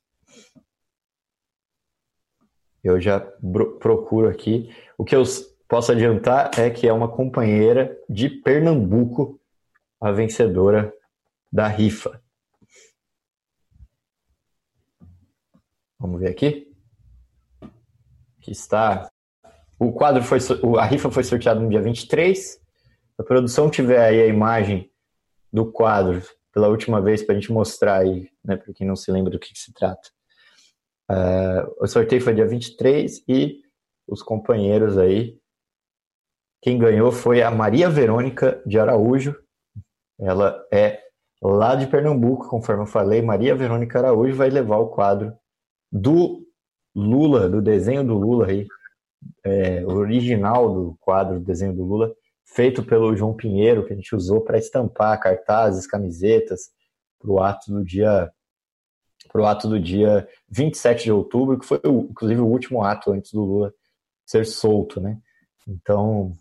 Eu 2.83 3.01
já 3.01 3.21
procuro 3.21 4.29
aqui. 4.29 4.75
O 4.97 5.05
que 5.05 5.15
eu 5.15 5.23
posso 5.69 5.93
adiantar 5.93 6.59
é 6.59 6.71
que 6.71 6.87
é 6.87 6.93
uma 6.93 7.11
companheira 7.11 7.99
de 8.09 8.29
Pernambuco, 8.29 9.41
a 10.01 10.13
vencedora 10.13 10.95
da 11.53 11.67
rifa. 11.67 12.23
Vamos 15.99 16.21
ver 16.21 16.31
aqui. 16.31 16.73
Aqui 18.39 18.53
está. 18.53 19.11
O 19.79 19.93
quadro 19.93 20.23
foi. 20.23 20.39
A 20.79 20.85
rifa 20.85 21.11
foi 21.11 21.25
sorteada 21.25 21.59
no 21.59 21.69
dia 21.69 21.83
23. 21.83 22.61
A 23.19 23.25
produção 23.25 23.71
tiver 23.71 24.01
aí 24.01 24.23
a 24.23 24.27
imagem 24.27 24.91
do 25.53 25.71
quadro 25.71 26.23
pela 26.53 26.69
última 26.69 27.01
vez 27.01 27.23
para 27.23 27.35
a 27.35 27.39
gente 27.39 27.53
mostrar 27.53 27.99
aí, 27.99 28.29
né, 28.45 28.57
para 28.57 28.73
quem 28.73 28.87
não 28.87 28.97
se 28.97 29.11
lembra 29.11 29.31
do 29.31 29.39
que, 29.39 29.53
que 29.53 29.59
se 29.59 29.73
trata. 29.73 30.09
Uh, 31.11 31.83
o 31.83 31.87
sorteio 31.87 32.21
foi 32.21 32.35
dia 32.35 32.47
23 32.47 33.25
e 33.29 33.63
os 34.07 34.23
companheiros 34.23 34.97
aí, 34.97 35.39
quem 36.63 36.79
ganhou 36.79 37.13
foi 37.13 37.43
a 37.43 37.51
Maria 37.51 37.89
Verônica 37.89 38.63
de 38.67 38.79
Araújo. 38.79 39.37
Ela 40.19 40.67
é 40.73 41.01
lá 41.43 41.75
de 41.75 41.87
Pernambuco, 41.87 42.49
conforme 42.49 42.83
eu 42.83 42.87
falei. 42.87 43.23
Maria 43.23 43.55
Verônica 43.55 43.99
Araújo 43.99 44.35
vai 44.35 44.51
levar 44.51 44.79
o 44.79 44.89
quadro 44.89 45.33
do 45.93 46.45
Lula, 46.95 47.49
do 47.49 47.63
desenho 47.63 48.05
do 48.05 48.15
Lula 48.15 48.47
aí, 48.47 48.67
é, 49.45 49.85
original 49.87 50.73
do 50.73 50.97
quadro 51.01 51.39
do 51.39 51.45
desenho 51.45 51.75
do 51.75 51.85
Lula, 51.85 52.13
feito 52.55 52.83
pelo 52.83 53.15
João 53.15 53.35
Pinheiro, 53.35 53.85
que 53.85 53.93
a 53.93 53.97
gente 53.97 54.15
usou 54.15 54.41
para 54.41 54.59
estampar 54.59 55.21
cartazes, 55.21 55.87
camisetas, 55.87 56.71
para 57.19 57.31
o 57.31 57.41
ato 57.41 57.73
do 57.73 57.85
dia 57.85 58.33
para 59.31 59.43
o 59.43 59.47
ato 59.47 59.69
do 59.69 59.79
dia 59.81 60.27
27 60.49 61.05
de 61.05 61.13
outubro, 61.13 61.59
que 61.59 61.67
foi 61.67 61.81
inclusive 61.85 62.41
o 62.41 62.47
último 62.47 62.83
ato 62.83 63.11
antes 63.11 63.33
do 63.33 63.45
Lula 63.45 63.75
ser 64.25 64.47
solto, 64.47 65.01
né? 65.01 65.19
Então, 65.67 66.33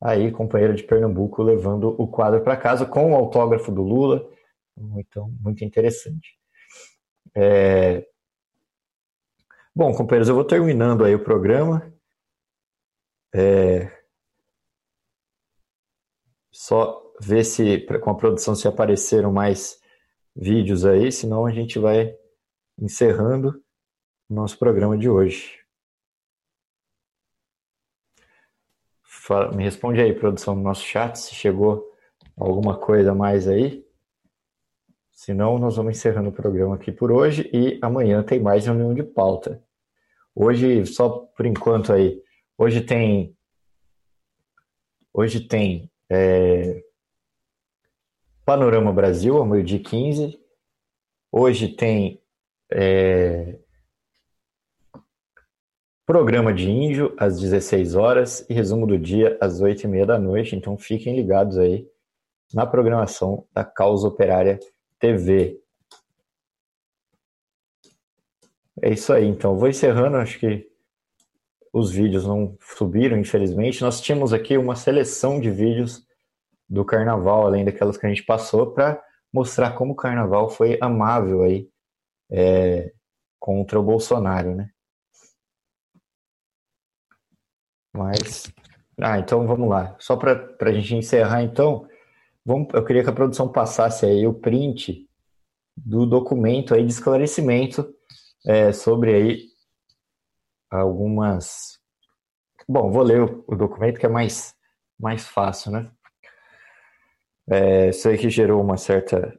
aí, 0.00 0.30
companheiro 0.30 0.74
de 0.74 0.82
Pernambuco 0.82 1.42
levando 1.42 1.94
o 2.00 2.06
quadro 2.06 2.42
para 2.42 2.56
casa 2.56 2.86
com 2.86 3.12
o 3.12 3.16
autógrafo 3.16 3.72
do 3.72 3.82
Lula, 3.82 4.28
então, 4.96 5.32
muito 5.40 5.64
interessante. 5.64 6.38
É... 7.34 8.06
Bom, 9.74 9.92
companheiros, 9.94 10.28
eu 10.28 10.34
vou 10.34 10.44
terminando 10.44 11.04
aí 11.04 11.14
o 11.14 11.24
programa. 11.24 11.92
É... 13.34 13.99
Só 16.62 17.10
ver 17.18 17.42
se 17.42 17.80
com 18.02 18.10
a 18.10 18.14
produção 18.14 18.54
se 18.54 18.68
apareceram 18.68 19.32
mais 19.32 19.80
vídeos 20.36 20.84
aí, 20.84 21.10
senão 21.10 21.46
a 21.46 21.50
gente 21.50 21.78
vai 21.78 22.14
encerrando 22.78 23.64
o 24.28 24.34
nosso 24.34 24.58
programa 24.58 24.98
de 24.98 25.08
hoje. 25.08 25.58
Me 29.56 29.64
responde 29.64 30.02
aí, 30.02 30.12
produção 30.12 30.54
do 30.54 30.60
nosso 30.60 30.82
chat, 30.82 31.18
se 31.18 31.34
chegou 31.34 31.90
alguma 32.36 32.78
coisa 32.78 33.14
mais 33.14 33.48
aí. 33.48 33.82
Senão, 35.12 35.58
nós 35.58 35.76
vamos 35.76 35.96
encerrando 35.96 36.28
o 36.28 36.32
programa 36.32 36.74
aqui 36.74 36.92
por 36.92 37.10
hoje 37.10 37.48
e 37.54 37.78
amanhã 37.80 38.22
tem 38.22 38.38
mais 38.38 38.66
reunião 38.66 38.92
de 38.92 39.02
pauta. 39.02 39.64
Hoje, 40.34 40.84
só 40.84 41.08
por 41.08 41.46
enquanto 41.46 41.90
aí, 41.90 42.22
hoje 42.58 42.82
tem. 42.82 43.34
Hoje 45.10 45.40
tem 45.40 45.89
é, 46.10 46.82
Panorama 48.44 48.92
Brasil, 48.92 49.36
ao 49.36 49.46
meio-dia 49.46 49.80
15. 49.80 50.38
Hoje 51.30 51.68
tem 51.68 52.20
é, 52.72 53.56
programa 56.04 56.52
de 56.52 56.68
índio 56.68 57.14
às 57.16 57.40
16 57.40 57.94
horas 57.94 58.44
e 58.50 58.54
resumo 58.54 58.84
do 58.86 58.98
dia 58.98 59.38
às 59.40 59.60
8 59.60 59.84
e 59.84 59.86
meia 59.86 60.04
da 60.04 60.18
noite. 60.18 60.56
Então 60.56 60.76
fiquem 60.76 61.14
ligados 61.14 61.56
aí 61.56 61.88
na 62.52 62.66
programação 62.66 63.46
da 63.52 63.64
Causa 63.64 64.08
Operária 64.08 64.58
TV. 64.98 65.60
É 68.82 68.90
isso 68.90 69.12
aí, 69.12 69.26
então. 69.26 69.56
Vou 69.56 69.68
encerrando, 69.68 70.16
acho 70.16 70.40
que 70.40 70.69
os 71.72 71.90
vídeos 71.90 72.26
não 72.26 72.56
subiram, 72.60 73.18
infelizmente. 73.18 73.82
Nós 73.82 74.00
tínhamos 74.00 74.32
aqui 74.32 74.56
uma 74.58 74.74
seleção 74.74 75.40
de 75.40 75.50
vídeos 75.50 76.04
do 76.68 76.84
carnaval, 76.84 77.46
além 77.46 77.64
daquelas 77.64 77.96
que 77.96 78.06
a 78.06 78.08
gente 78.08 78.22
passou, 78.24 78.72
para 78.72 79.02
mostrar 79.32 79.72
como 79.72 79.92
o 79.92 79.96
carnaval 79.96 80.48
foi 80.48 80.78
amável 80.80 81.42
aí 81.42 81.68
é, 82.30 82.92
contra 83.38 83.78
o 83.78 83.82
Bolsonaro, 83.82 84.54
né? 84.54 84.70
Mas, 87.92 88.52
ah, 89.00 89.18
então 89.18 89.46
vamos 89.46 89.68
lá. 89.68 89.96
Só 89.98 90.16
para 90.16 90.54
a 90.60 90.72
gente 90.72 90.94
encerrar, 90.94 91.42
então, 91.42 91.88
vamos, 92.44 92.68
eu 92.72 92.84
queria 92.84 93.02
que 93.02 93.10
a 93.10 93.14
produção 93.14 93.50
passasse 93.50 94.06
aí 94.06 94.26
o 94.26 94.34
print 94.34 95.08
do 95.76 96.06
documento 96.06 96.74
aí 96.74 96.84
de 96.84 96.92
esclarecimento 96.92 97.92
é, 98.46 98.72
sobre 98.72 99.14
aí 99.14 99.49
algumas. 100.70 101.78
Bom, 102.68 102.90
vou 102.90 103.02
ler 103.02 103.22
o, 103.22 103.56
documento 103.56 103.98
que 103.98 104.06
é 104.06 104.08
mais, 104.08 104.54
mais 104.98 105.26
fácil, 105.26 105.72
né? 105.72 105.90
É, 107.50 107.88
isso 107.88 108.08
aí 108.08 108.16
que 108.16 108.30
gerou 108.30 108.62
uma 108.62 108.76
certa 108.76 109.36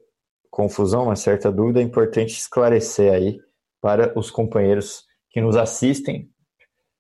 confusão, 0.50 1.06
uma 1.06 1.16
certa 1.16 1.52
dúvida, 1.52 1.80
é 1.80 1.84
importante 1.84 2.34
esclarecer 2.34 3.14
aí 3.14 3.40
para 3.80 4.18
os 4.20 4.30
companheiros 4.30 5.06
que 5.30 5.40
nos 5.40 5.56
assistem. 5.56 6.30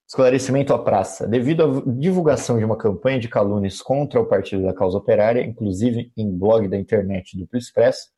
Esclarecimento 0.08 0.74
à 0.74 0.82
praça. 0.82 1.28
Devido 1.28 1.64
à 1.64 1.84
divulgação 1.86 2.58
de 2.58 2.66
uma 2.66 2.78
campanha 2.78 3.20
de 3.20 3.28
calúnias 3.28 3.82
contra 3.82 4.20
o 4.20 4.26
Partido 4.26 4.64
da 4.64 4.74
Causa 4.74 4.98
Operária, 4.98 5.42
inclusive 5.42 6.12
em 6.18 6.38
blog 6.38 6.68
da 6.68 6.78
internet 6.78 7.38
do 7.38 7.58
Expresso, 7.58 8.10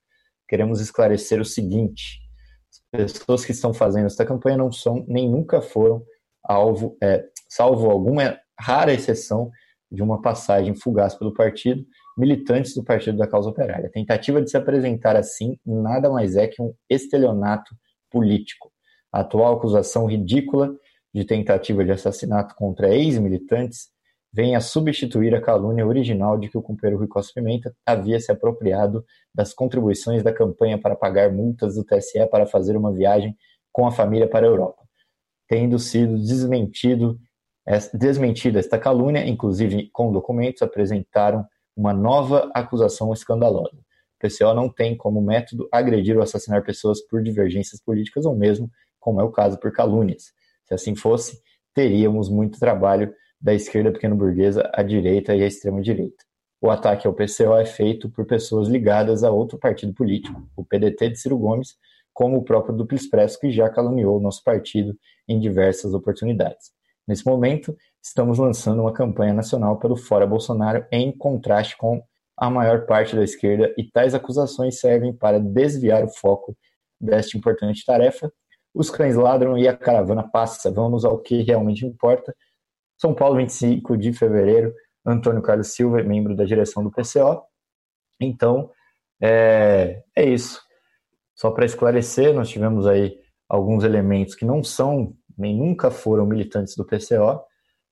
queremos 0.48 0.80
esclarecer 0.80 1.42
o 1.42 1.46
seguinte: 1.46 2.23
pessoas 2.92 3.46
que 3.46 3.52
estão 3.52 3.74
fazendo 3.74 4.06
esta 4.06 4.26
campanha 4.26 4.58
não 4.58 4.72
são 4.72 5.04
nem 5.08 5.30
nunca 5.30 5.62
foram 5.62 6.04
alvo, 6.44 6.98
é, 7.02 7.26
salvo 7.50 7.90
alguma 7.90 8.38
rara 8.60 8.94
exceção 8.94 9.52
de 9.92 10.02
uma 10.02 10.22
passagem 10.22 10.76
fugaz 10.76 11.14
pelo 11.14 11.34
partido, 11.34 11.86
militantes 12.18 12.74
do 12.74 12.84
Partido 12.84 13.18
da 13.18 13.28
Causa 13.28 13.50
Operária. 13.50 13.88
A 13.88 13.92
tentativa 13.92 14.42
de 14.42 14.50
se 14.50 14.58
apresentar 14.58 15.16
assim 15.16 15.58
nada 15.66 16.10
mais 16.10 16.36
é 16.36 16.48
que 16.48 16.62
um 16.62 16.74
estelionato 16.90 17.76
político. 18.10 18.72
A 19.12 19.22
atual 19.22 19.56
acusação 19.56 20.08
ridícula 20.08 20.76
de 21.14 21.24
tentativa 21.26 21.86
de 21.86 21.92
assassinato 21.92 22.56
contra 22.56 22.94
ex-militantes 22.94 23.90
vem 24.34 24.56
a 24.56 24.60
substituir 24.60 25.36
a 25.36 25.42
calúnia 25.42 25.86
original 25.86 26.38
de 26.40 26.50
que 26.50 26.58
o 26.58 26.62
companheiro 26.62 26.98
Rui 26.98 27.08
Costa 27.08 27.32
Pimenta 27.36 27.74
havia 27.86 28.20
se 28.20 28.32
apropriado 28.32 29.06
das 29.34 29.54
contribuições 29.54 30.24
da 30.24 30.34
campanha 30.34 30.78
para 30.78 30.96
pagar 30.96 31.32
multas 31.32 31.76
do 31.76 31.84
TSE 31.84 32.26
para 32.32 32.48
fazer 32.48 32.76
uma 32.76 32.92
viagem 32.92 33.38
com 33.72 33.86
a 33.86 33.92
família 33.92 34.28
para 34.28 34.48
a 34.48 34.50
Europa. 34.50 34.82
Tendo 35.48 35.78
sido 35.78 36.18
desmentido, 36.18 37.20
desmentida 37.94 38.60
esta 38.60 38.80
calúnia, 38.80 39.28
inclusive 39.28 39.90
com 39.94 40.12
documentos, 40.12 40.64
apresentaram 40.64 41.46
uma 41.76 41.94
nova 41.94 42.52
acusação 42.56 43.14
escandalosa. 43.14 43.78
O 43.78 44.28
PCO 44.28 44.54
não 44.54 44.68
tem 44.68 44.98
como 44.98 45.22
método 45.22 45.68
agredir 45.72 46.16
ou 46.16 46.24
assassinar 46.24 46.64
pessoas 46.64 47.02
por 47.02 47.22
divergências 47.22 47.80
políticas 47.84 48.26
ou 48.26 48.36
mesmo, 48.36 48.70
como 49.00 49.22
é 49.22 49.24
o 49.24 49.32
caso, 49.32 49.60
por 49.60 49.72
calúnias. 49.72 50.32
Se 50.66 50.74
assim 50.74 50.96
fosse, 50.96 51.40
teríamos 51.74 52.30
muito 52.30 52.60
trabalho 52.60 53.14
da 53.44 53.54
esquerda 53.54 53.92
pequeno-burguesa 53.92 54.72
à 54.74 54.82
direita 54.82 55.36
e 55.36 55.44
à 55.44 55.48
extrema-direita. 55.48 56.24
O 56.62 56.72
ataque 56.72 57.06
ao 57.06 57.14
PCO 57.14 57.58
é 57.58 57.66
feito 57.66 58.10
por 58.10 58.26
pessoas 58.26 58.70
ligadas 58.70 59.22
a 59.22 59.30
outro 59.30 59.58
partido 59.58 59.94
político, 59.94 60.42
o 60.56 60.64
PDT 60.64 61.10
de 61.10 61.20
Ciro 61.20 61.38
Gomes, 61.38 61.76
como 62.14 62.38
o 62.38 62.44
próprio 62.44 62.74
Duplo 62.74 62.96
Expresso, 62.96 63.38
que 63.38 63.52
já 63.52 63.70
caluniou 63.70 64.22
nosso 64.22 64.42
partido 64.42 64.98
em 65.28 65.42
diversas 65.42 65.94
oportunidades. 65.94 66.72
Nesse 67.06 67.26
momento, 67.26 67.76
estamos 68.02 68.40
lançando 68.40 68.82
uma 68.82 68.94
campanha 68.94 69.34
nacional 69.34 69.78
pelo 69.78 69.98
Fora 69.98 70.26
Bolsonaro 70.26 70.86
em 70.90 71.12
contraste 71.12 71.76
com 71.76 72.02
a 72.38 72.50
maior 72.50 72.86
parte 72.86 73.14
da 73.14 73.24
esquerda 73.24 73.74
e 73.78 73.84
tais 73.84 74.16
acusações 74.16 74.80
servem 74.80 75.12
para 75.14 75.38
desviar 75.38 76.06
o 76.06 76.10
foco 76.10 76.56
desta 77.00 77.38
importante 77.38 77.84
tarefa. 77.86 78.32
Os 78.74 78.90
cães 78.90 79.18
ladram 79.18 79.58
e 79.58 79.68
a 79.68 79.76
caravana 79.76 80.24
passa. 80.24 80.72
Vamos 80.72 81.04
ao 81.04 81.20
que 81.20 81.42
realmente 81.42 81.86
importa, 81.86 82.34
são 83.04 83.14
Paulo, 83.14 83.36
25 83.36 83.98
de 83.98 84.14
fevereiro, 84.14 84.74
Antônio 85.06 85.42
Carlos 85.42 85.68
Silva, 85.68 86.02
membro 86.02 86.34
da 86.38 86.46
direção 86.46 86.82
do 86.82 86.90
PCO. 86.90 87.44
Então, 88.18 88.72
é, 89.22 90.02
é 90.16 90.24
isso. 90.24 90.62
Só 91.36 91.52
para 91.52 91.66
esclarecer, 91.66 92.34
nós 92.34 92.48
tivemos 92.48 92.88
aí 92.88 93.20
alguns 93.50 93.84
elementos 93.84 94.36
que 94.36 94.46
não 94.46 94.64
são, 94.64 95.14
nem 95.38 95.54
nunca 95.54 95.92
foram 95.92 96.26
militantes 96.26 96.78
do 96.78 96.86
PCO, 96.86 97.42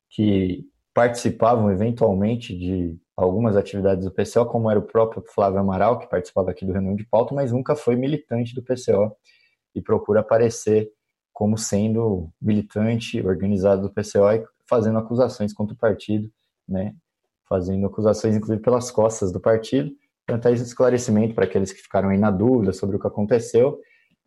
que 0.10 0.64
participavam 0.94 1.70
eventualmente 1.70 2.58
de 2.58 2.98
algumas 3.18 3.58
atividades 3.58 4.06
do 4.06 4.12
PCO, 4.12 4.46
como 4.46 4.72
era 4.72 4.80
o 4.80 4.88
próprio 4.88 5.22
Flávio 5.28 5.60
Amaral, 5.60 6.00
que 6.00 6.10
participava 6.10 6.52
aqui 6.52 6.66
do 6.66 6.72
reunião 6.72 6.96
de 6.96 7.06
pauta, 7.06 7.36
mas 7.36 7.52
nunca 7.52 7.76
foi 7.76 7.98
militante 7.98 8.56
do 8.56 8.64
PCO 8.64 9.14
e 9.76 9.82
procura 9.82 10.22
aparecer 10.22 10.90
como 11.34 11.58
sendo 11.58 12.30
militante 12.42 13.20
organizado 13.22 13.82
do 13.82 13.94
PCO 13.94 14.48
fazendo 14.72 14.98
acusações 15.00 15.54
contra 15.54 15.76
o 15.76 15.78
partido, 15.78 16.32
né? 16.66 16.96
Fazendo 17.50 17.86
acusações, 17.86 18.38
inclusive, 18.38 18.62
pelas 18.62 18.90
costas 18.90 19.30
do 19.30 19.40
partido. 19.42 19.92
Tentar 20.26 20.52
esse 20.54 20.64
esclarecimento 20.64 21.36
para 21.36 21.44
aqueles 21.44 21.74
que 21.74 21.82
ficaram 21.82 22.08
aí 22.08 22.18
na 22.18 22.32
dúvida 22.32 22.72
sobre 22.72 22.96
o 22.96 23.00
que 23.00 23.06
aconteceu. 23.06 23.82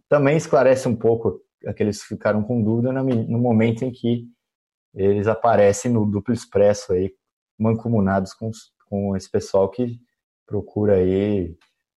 Também 0.07 0.37
esclarece 0.37 0.87
um 0.87 0.95
pouco 0.95 1.41
aqueles 1.67 2.03
que 2.03 2.09
ficaram 2.09 2.43
com 2.43 2.63
dúvida 2.63 2.93
no 2.93 3.39
momento 3.39 3.87
em 3.87 3.91
que 3.91 4.27
eles 4.95 5.27
aparecem 5.27 5.91
no 5.91 6.05
duplo 6.05 6.35
expresso 6.35 6.93
aí, 6.93 7.11
mancomunados 7.59 8.35
com, 8.35 8.51
com 8.87 9.17
esse 9.17 9.31
pessoal 9.31 9.71
que 9.71 9.99
procura 10.47 10.97
aí 10.97 11.57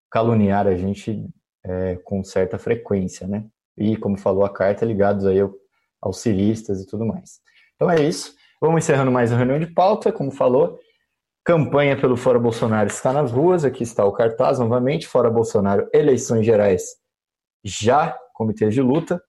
caluniar 0.10 0.68
a 0.68 0.76
gente 0.76 1.30
é, 1.66 1.98
com 1.98 2.24
certa 2.24 2.58
frequência, 2.58 3.28
né? 3.28 3.46
E, 3.78 3.98
como 3.98 4.18
falou 4.18 4.46
a 4.46 4.54
carta, 4.54 4.86
ligados 4.86 5.26
aí 5.26 5.40
aos 6.02 6.22
ciristas 6.22 6.82
e 6.82 6.88
tudo 6.88 7.06
mais. 7.06 7.42
Então 7.78 7.92
é 7.92 8.02
isso. 8.02 8.36
Vamos 8.60 8.84
encerrando 8.84 9.12
mais 9.12 9.32
uma 9.32 9.38
reunião 9.38 9.60
de 9.60 9.68
pauta, 9.68 10.12
como 10.12 10.32
falou. 10.32 10.80
Campanha 11.46 11.96
pelo 11.96 12.18
Fora 12.18 12.40
Bolsonaro 12.40 12.88
está 12.88 13.14
nas 13.14 13.32
ruas. 13.32 13.64
Aqui 13.64 13.84
está 13.84 14.04
o 14.04 14.12
cartaz 14.12 14.58
novamente. 14.58 15.08
Fora 15.08 15.30
Bolsonaro, 15.30 15.88
eleições 15.94 16.44
gerais 16.44 16.84
já, 17.64 18.18
comitê 18.34 18.68
de 18.70 18.82
luta. 18.82 19.22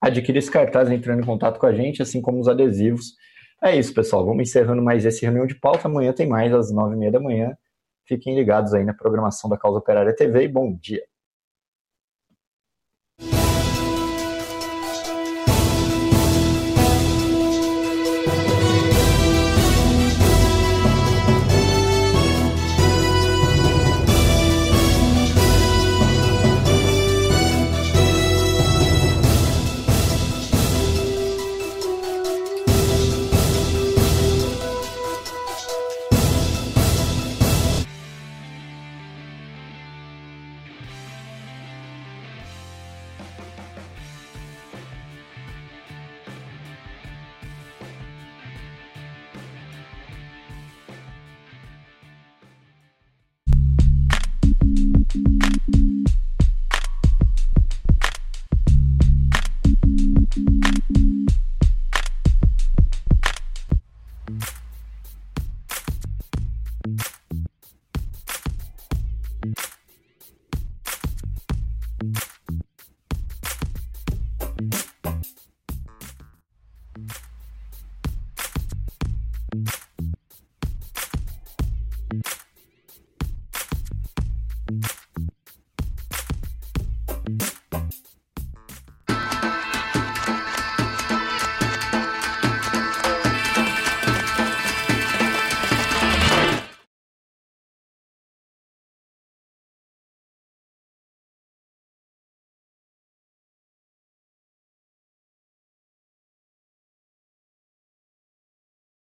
Adquira 0.00 0.38
esse 0.38 0.50
cartaz 0.50 0.90
entrando 0.90 1.22
em 1.22 1.24
contato 1.24 1.60
com 1.60 1.66
a 1.66 1.72
gente, 1.72 2.02
assim 2.02 2.20
como 2.20 2.40
os 2.40 2.48
adesivos. 2.48 3.14
É 3.62 3.76
isso, 3.76 3.94
pessoal. 3.94 4.26
Vamos 4.26 4.48
encerrando 4.48 4.82
mais 4.82 5.04
esse 5.04 5.22
reunião 5.24 5.46
de 5.46 5.54
pauta. 5.54 5.86
Amanhã 5.86 6.12
tem 6.12 6.26
mais 6.26 6.52
às 6.52 6.72
nove 6.72 6.96
e 6.96 6.98
meia 6.98 7.12
da 7.12 7.20
manhã. 7.20 7.56
Fiquem 8.04 8.34
ligados 8.34 8.74
aí 8.74 8.84
na 8.84 8.94
programação 8.94 9.48
da 9.48 9.56
Causa 9.56 9.78
Operária 9.78 10.12
TV 10.16 10.42
e 10.42 10.48
bom 10.48 10.74
dia. 10.74 11.04